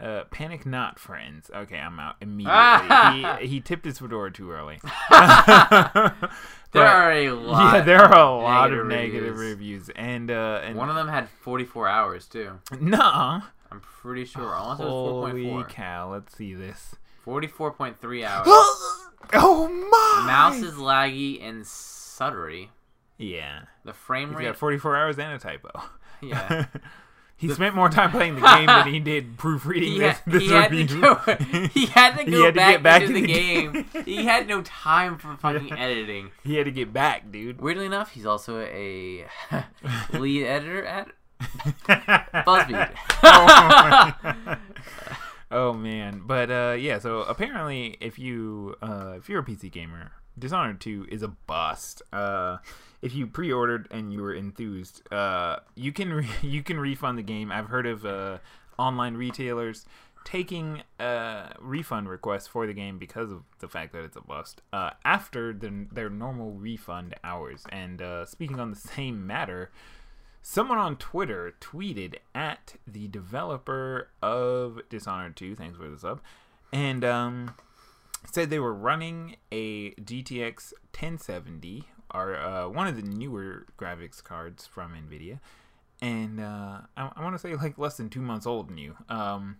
[0.00, 1.50] Uh, panic not, friends.
[1.54, 3.40] Okay, I'm out immediately.
[3.46, 4.80] he, he tipped his fedora too early.
[6.72, 7.74] There But- are a lot.
[7.74, 9.82] yeah, there are a lot negative of negative reviews.
[9.86, 12.58] reviews, and uh, and One of them had 44 hours too.
[12.80, 13.42] nah.
[13.74, 14.42] I'm pretty sure.
[14.42, 15.68] It was Holy 4.4.
[15.68, 16.12] cow!
[16.12, 16.94] Let's see this.
[17.26, 18.46] 44.3 hours.
[19.32, 20.26] oh my!
[20.26, 22.68] Mouse is laggy and suttery.
[23.18, 24.44] Yeah, The frame he's rate.
[24.44, 25.70] got 44 hours and a typo.
[26.22, 26.66] yeah.
[27.36, 30.32] he The- spent more time playing the game than he did proofreading He, this, had,
[30.32, 31.00] this he had to review.
[31.00, 31.14] go.
[31.72, 33.72] He had to go had back, get back into in the, game.
[33.72, 34.04] game.
[34.04, 36.30] he had no time for fucking editing.
[36.44, 37.60] he had to get back, dude.
[37.60, 39.26] Weirdly enough, he's also a
[40.12, 41.08] lead editor at
[42.46, 42.90] BuzzFeed.
[45.50, 46.98] oh, man, but uh, yeah.
[46.98, 52.02] So apparently, if you uh, if you're a PC gamer, Dishonored Two is a bust.
[52.12, 52.58] Uh,
[53.02, 57.22] if you pre-ordered and you were enthused, uh, you can re- you can refund the
[57.22, 57.52] game.
[57.52, 58.38] I've heard of uh,
[58.78, 59.86] online retailers
[60.24, 64.62] taking uh, refund requests for the game because of the fact that it's a bust
[64.72, 67.64] uh, after the, their normal refund hours.
[67.68, 69.70] And uh, speaking on the same matter,
[70.46, 76.20] Someone on Twitter tweeted at the developer of Dishonored 2, thanks for the sub,
[76.70, 77.54] and um,
[78.30, 84.66] said they were running a GTX 1070, or uh, one of the newer graphics cards
[84.66, 85.40] from NVIDIA,
[86.02, 89.56] and uh, I, I want to say like less than two months old new, um,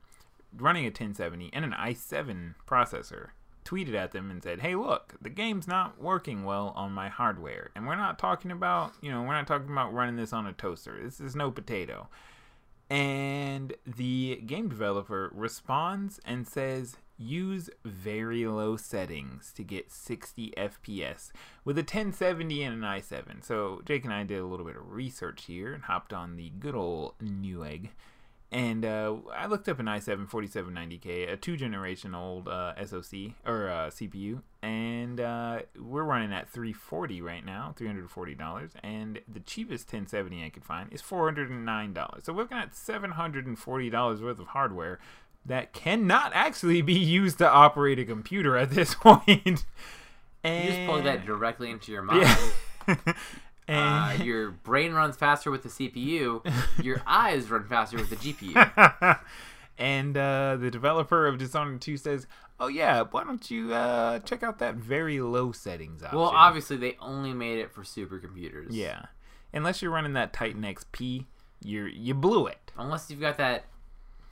[0.55, 3.29] running a 1070 and an i7 processor.
[3.65, 7.71] Tweeted at them and said, "Hey, look, the game's not working well on my hardware,
[7.75, 10.53] and we're not talking about, you know, we're not talking about running this on a
[10.53, 10.99] toaster.
[11.03, 12.09] This is no potato."
[12.91, 21.31] And the game developer responds and says, use very low settings to get 60 FPS
[21.65, 23.45] with a 1070 and an i7.
[23.45, 26.51] So Jake and I did a little bit of research here and hopped on the
[26.51, 27.91] good old Newegg.
[28.55, 33.69] And uh, I looked up an i7 4790K, a two generation old uh, SoC or
[33.69, 38.71] uh, CPU, and uh, we're running at 340 right now, $340.
[38.85, 42.25] And the cheapest 1070 I could find is $409.
[42.25, 45.01] So we're looking at $740 worth of hardware
[45.45, 49.65] that cannot actually be used to operate a computer at this point.
[50.45, 52.23] And You just plug that directly into your mind.
[52.87, 52.97] yeah.
[53.69, 56.45] Uh, and your brain runs faster with the CPU.
[56.85, 59.19] Your eyes run faster with the GPU.
[59.79, 62.27] and uh, the developer of Dishonored 2 says,
[62.61, 66.77] "Oh yeah, why don't you uh, check out that very low settings option?" Well, obviously
[66.77, 68.67] they only made it for supercomputers.
[68.71, 69.07] yeah.
[69.53, 71.27] Unless you're running that Titan XP,
[71.63, 72.73] you you blew it.
[72.77, 73.65] Unless you've got that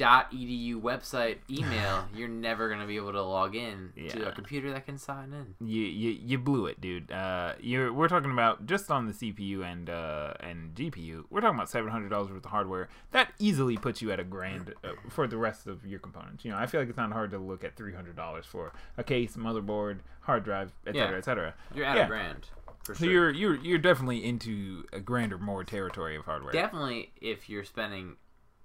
[0.03, 4.85] .edu website email, you're never gonna be able to log in to a computer that
[4.87, 5.55] can sign in.
[5.67, 7.11] You you, you blew it, dude.
[7.11, 11.25] Uh, you're we're talking about just on the CPU and uh, and GPU.
[11.31, 12.89] We're talking about seven hundred dollars worth of hardware.
[13.13, 16.45] That easily puts you at a grand uh, for the rest of your components.
[16.45, 18.73] You know, I feel like it's not hard to look at three hundred dollars for
[18.97, 21.17] a case, motherboard, hard drive, etc., Yeah.
[21.19, 21.55] etc.
[21.75, 22.05] You're at Yeah.
[22.05, 22.47] a grand
[22.83, 23.13] for So sure.
[23.13, 26.53] you're you're you're definitely into a grander, more territory of hardware.
[26.53, 28.17] Definitely, if you're spending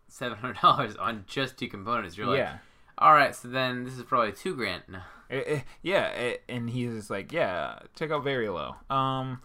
[0.07, 2.57] seven hundred dollars on just two components, you're like, yeah.
[2.97, 4.83] all right, so then this is probably two grand.
[4.87, 4.99] No.
[5.29, 8.75] Eh, eh, yeah, eh, and he's just like, yeah, check out very low.
[8.89, 9.41] Um,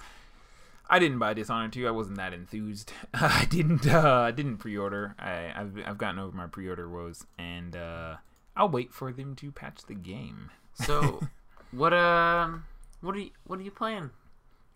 [0.88, 1.88] I didn't buy Dishonored 2.
[1.88, 2.92] I wasn't that enthused.
[3.14, 3.86] I didn't.
[3.86, 5.14] Uh, I didn't pre-order.
[5.18, 8.16] I, I've I've gotten over my pre-order woes, and uh,
[8.56, 10.50] I'll wait for them to patch the game.
[10.74, 11.22] So,
[11.72, 12.64] what um,
[13.00, 14.10] what are you what are you playing?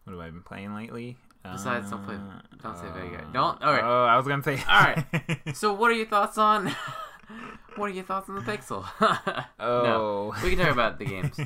[0.04, 1.18] What have I been playing lately?
[1.52, 3.24] Besides, don't play- Uh, don't say Vega.
[3.32, 3.84] Don't- alright.
[3.84, 4.62] Oh, I was gonna say.
[4.68, 5.04] All right.
[5.54, 6.74] So, what are your thoughts on?
[7.76, 8.84] what are your thoughts on the Pixel?
[9.60, 9.82] oh.
[9.82, 11.38] No, we can talk about the games.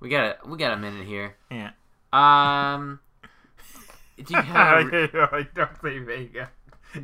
[0.00, 1.36] We got a we got a minute here.
[1.50, 1.70] yeah.
[2.12, 3.00] Um,
[4.22, 4.90] do you have
[5.54, 6.50] don't say Vega.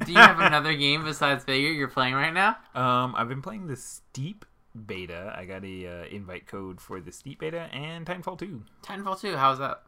[0.04, 2.56] do you have another game besides Vega you're playing right now?
[2.74, 4.44] Um, I've been playing the Steep
[4.86, 5.34] beta.
[5.36, 8.62] I got a uh, invite code for the Steep beta and Titanfall 2.
[8.82, 9.82] Titanfall 2, how's that?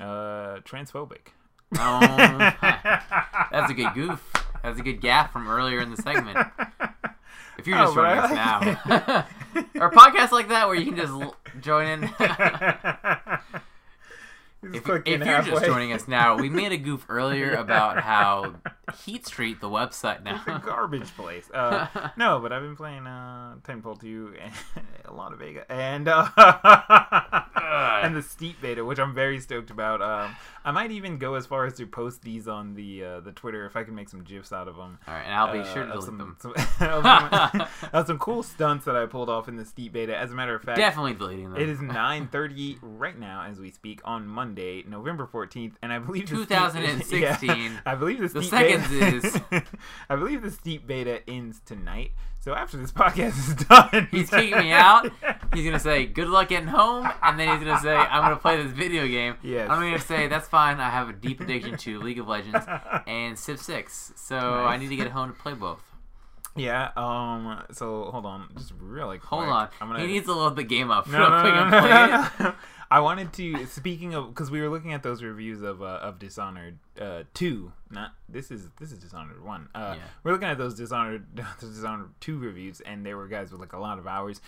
[0.00, 1.34] Uh, transphobic.
[1.78, 2.52] Oh,
[3.50, 4.32] that's a good goof.
[4.62, 6.38] That's a good gaff from earlier in the segment.
[7.58, 9.26] If you're just Oh, joining us now,
[9.80, 12.10] or a podcast like that where you can just l- join in.
[14.64, 18.54] If, if you're just joining us now, we made a goof earlier about how
[19.04, 20.58] Heat Street, the website It's a now.
[20.58, 21.50] garbage place.
[21.52, 24.52] Uh, no, but I've been playing uh, Titanfall 2 and
[25.04, 26.28] a lot of Vega and uh,
[28.04, 30.00] and the Steep beta, which I'm very stoked about.
[30.00, 33.32] Um, I might even go as far as to post these on the uh, the
[33.32, 34.98] Twitter if I can make some gifs out of them.
[35.08, 36.36] All right, and I'll be Uh, sure to of delete some, them.
[36.40, 36.52] Some,
[36.88, 40.16] of some, some cool stunts that I pulled off in the Steep beta.
[40.16, 41.60] As a matter of fact, Definitely deleting them.
[41.60, 46.28] it is 9:30 right now as we speak on Monday, November 14th, and I believe
[46.28, 47.48] the steep- 2016.
[47.52, 49.64] Yeah, I believe the, seconds beta,
[50.08, 52.12] I believe the steep beta ends tonight.
[52.42, 55.08] So after this podcast is done, He's kicking me out.
[55.54, 58.60] He's gonna say, "Good luck getting home," and then he's gonna say, "I'm gonna play
[58.60, 59.70] this video game." Yes.
[59.70, 60.80] I'm gonna say, "That's fine.
[60.80, 62.66] I have a deep addiction to League of Legends
[63.06, 65.82] and Civ Six, so I need to get home to play both."
[66.56, 66.90] Yeah.
[66.96, 67.62] Um.
[67.70, 69.28] So hold on, just really quick.
[69.28, 69.68] Hold on.
[69.80, 70.00] I'm gonna.
[70.00, 72.54] He needs to load the game up no, real no, quick no, no, no, no.
[72.96, 73.66] I wanted to.
[73.66, 77.72] Speaking of, because we were looking at those reviews of uh, of Dishonored uh, two.
[77.90, 79.68] Not this is this is Dishonored one.
[79.74, 80.02] Uh, Yeah.
[80.22, 81.24] We're looking at those Dishonored
[81.60, 84.40] Dishonored two reviews, and they were guys with like a lot of hours.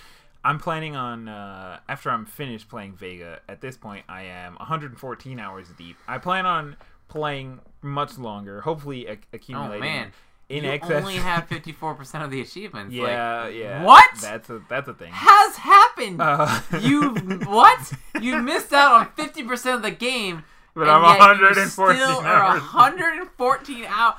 [0.45, 3.41] I'm planning on uh, after I'm finished playing Vega.
[3.49, 5.97] At this point, I am 114 hours deep.
[6.07, 6.77] I plan on
[7.09, 8.61] playing much longer.
[8.61, 10.13] Hopefully, ac- Oh accumulating man,
[10.49, 11.03] in you excess.
[11.03, 12.95] only have 54 percent of the achievements.
[12.95, 13.83] yeah, Like, yeah.
[13.85, 15.11] What That's a that's a thing.
[15.13, 16.21] has happened?
[16.21, 17.11] Uh, you
[17.47, 17.93] what?
[18.21, 20.45] You missed out on 50 percent of the game.
[20.75, 22.61] But and I'm yet 114 still are hours.
[22.61, 24.17] 114 out.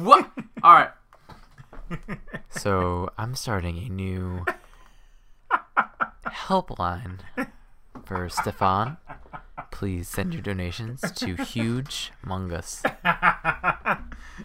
[0.00, 0.30] What?
[0.62, 0.90] All right.
[2.50, 4.44] So I'm starting a new
[6.26, 7.18] helpline
[8.04, 8.96] for Stefan.
[9.70, 12.82] Please send your donations to Huge Mungus.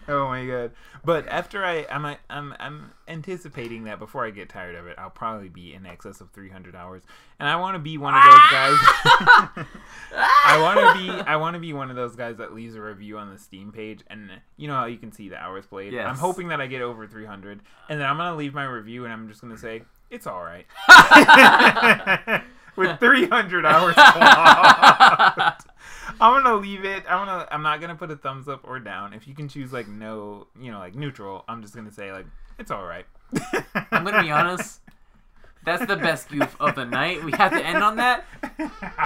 [0.08, 0.72] oh my god!
[1.04, 5.10] But after I, I'm, I'm, I'm anticipating that before I get tired of it, I'll
[5.10, 7.02] probably be in excess of 300 hours,
[7.38, 8.78] and I want to be one of those guys.
[10.16, 12.80] I want to be, I want to be one of those guys that leaves a
[12.80, 15.92] review on the Steam page, and you know how you can see the hours played.
[15.92, 16.08] Yes.
[16.08, 19.12] I'm hoping that I get over 300, and then I'm gonna leave my review, and
[19.12, 20.66] I'm just gonna say it's all right.
[22.76, 23.94] With 300 hours.
[26.20, 27.04] I'm gonna leave it.
[27.08, 27.48] I'm gonna.
[27.50, 29.12] I'm not gonna put a thumbs up or down.
[29.12, 32.26] If you can choose like no, you know, like neutral, I'm just gonna say like
[32.58, 33.06] it's all right.
[33.90, 34.80] I'm gonna be honest.
[35.64, 37.24] That's the best goof of the night.
[37.24, 38.24] We have to end on that.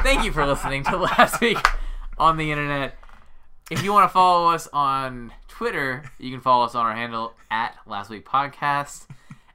[0.03, 1.59] Thank you for listening to last week
[2.19, 2.97] on the internet.
[3.71, 7.35] If you want to follow us on Twitter, you can follow us on our handle
[7.51, 9.07] at Last Week Podcast.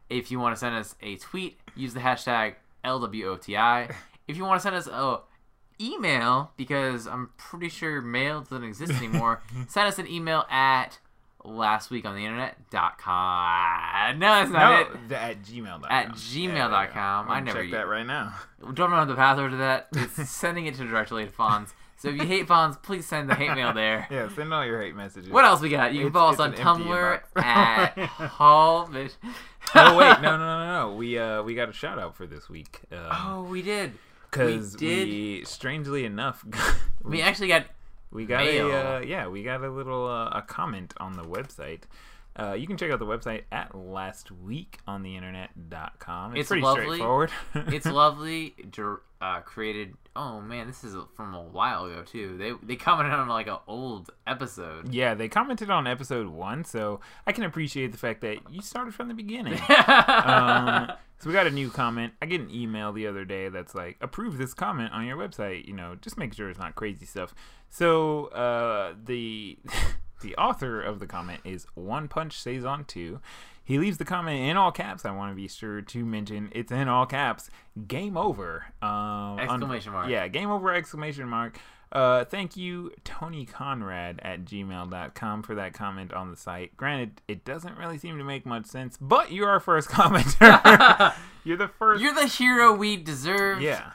[0.09, 3.93] If you want to send us a tweet, use the hashtag LWOTI.
[4.27, 5.19] If you want to send us a
[5.81, 10.99] email, because I'm pretty sure mail doesn't exist anymore, send us an email at
[11.43, 14.19] lastweekontheinternet.com.
[14.19, 14.87] No, that's no, not it.
[15.09, 15.85] th- at gmail.com.
[15.89, 17.29] At gmail.com.
[17.29, 18.33] I never check that right now.
[18.73, 19.87] Don't know the password to that.
[19.95, 21.73] It's sending it to directly to Fonz.
[21.97, 24.07] So if you hate Fonz, please send the hate mail there.
[24.11, 25.29] Yeah, send all your hate messages.
[25.29, 25.93] What else we got?
[25.93, 28.89] You can It's- follow us on Tumblr at Hall.
[29.75, 30.95] oh wait, no, no, no, no.
[30.95, 32.81] We uh we got a shout out for this week.
[32.91, 33.93] Um, Oh, we did.
[34.29, 35.07] because we did.
[35.07, 36.45] we, strangely enough,
[37.03, 37.65] We actually got.
[38.11, 38.69] We got Mail.
[38.71, 41.81] a uh, yeah, we got a little uh, a comment on the website.
[42.39, 46.31] Uh, you can check out the website at lastweekontheinternet.com.
[46.31, 46.83] It's, It's pretty lovely.
[46.85, 47.31] straightforward.
[47.67, 48.55] It's lovely.
[49.21, 49.93] Uh, created.
[50.15, 52.37] Oh man, this is from a while ago too.
[52.37, 54.93] They they commented on like an old episode.
[54.93, 58.93] yeah, they commented on episode one, so I can appreciate the fact that you started
[58.93, 59.53] from the beginning.
[59.87, 62.11] um, so we got a new comment.
[62.21, 65.65] I get an email the other day that's like, approve this comment on your website.
[65.65, 67.33] You know, just make sure it's not crazy stuff.
[67.69, 69.57] So uh, the
[70.23, 73.19] the author of the comment is One Punch Saison Two.
[73.63, 75.05] He leaves the comment in all caps.
[75.05, 77.49] I want to be sure to mention it's in all caps.
[77.87, 78.65] Game over.
[78.81, 80.09] Um, on- Exclamation mark.
[80.09, 80.73] Yeah, game over!
[80.73, 81.59] Exclamation mark.
[81.91, 86.75] Uh, thank you, Tony Conrad at gmail.com for that comment on the site.
[86.75, 91.13] Granted, it doesn't really seem to make much sense, but you're our first commenter.
[91.43, 92.01] you're the first.
[92.01, 93.61] You're the hero we deserve.
[93.61, 93.91] yeah.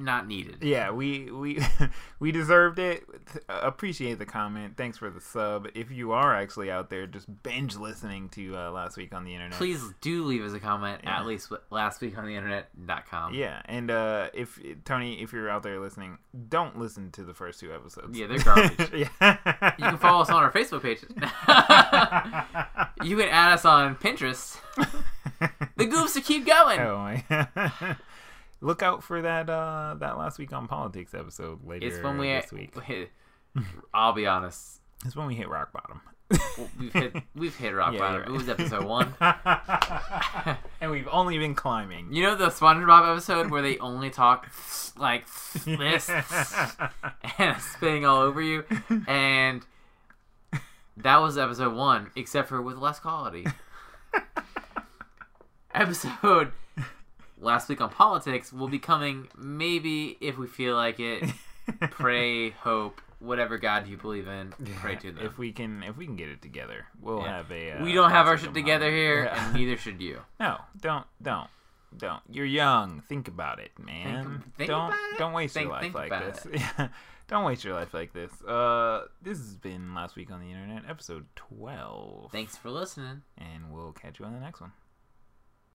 [0.00, 0.62] Not needed.
[0.62, 1.60] Yeah, we we
[2.20, 3.04] we deserved it.
[3.50, 4.78] Appreciate the comment.
[4.78, 5.68] Thanks for the sub.
[5.74, 9.34] If you are actually out there just binge listening to uh, last week on the
[9.34, 11.18] internet, Please do leave us a comment Yeah.
[11.20, 13.34] at least last week on the internet.com.
[13.34, 16.16] Yeah, and uh, if Tony, if you're out there listening,
[16.48, 18.16] don't listen to the first two episodes.
[18.18, 18.90] Yeah, they're garbage.
[18.94, 19.36] yeah.
[19.78, 21.00] You can follow us on our Facebook page.
[23.06, 24.56] you can add us on Pinterest.
[25.76, 26.80] the goofs to keep going.
[26.80, 27.96] Oh my.
[28.60, 32.28] Look out for that uh that last week on politics episode later it's when we.
[32.28, 32.74] this week.
[33.94, 34.80] I'll be honest.
[35.04, 36.02] It's when we hit rock bottom.
[36.78, 38.22] We've hit we've hit rock Yeah, bottom.
[38.26, 39.14] you're It was episode one.
[40.80, 42.12] and we've only been climbing.
[42.12, 44.46] You know the SpongeBob episode where they only talk
[44.96, 45.26] like
[45.64, 46.08] this
[47.38, 48.64] and spitting all over you,
[49.08, 49.64] and
[50.98, 53.46] that was episode one, except for with less quality.
[55.74, 56.52] episode
[57.40, 61.24] last week on politics will be coming maybe if we feel like it.
[61.90, 65.24] Pray, hope, whatever God you believe in, pray to them.
[65.24, 67.36] If we can if we can get it together, we'll Yeah.
[67.36, 69.46] have a uh, we don't have our shit together here, Yeah.
[69.46, 70.20] and neither should you.
[70.40, 71.48] No, don't don't
[71.96, 72.22] don't.
[72.28, 73.02] You're young.
[73.08, 74.42] Think about it, man.
[74.56, 75.18] think don't about it?
[75.18, 76.46] don't waste Think- your life think like this.
[77.28, 78.32] Don't waste your life like this.
[78.42, 82.32] Uh this has been last week on the internet, episode 12.
[82.32, 83.22] Thanks for listening.
[83.38, 84.72] And we'll catch you on the next one.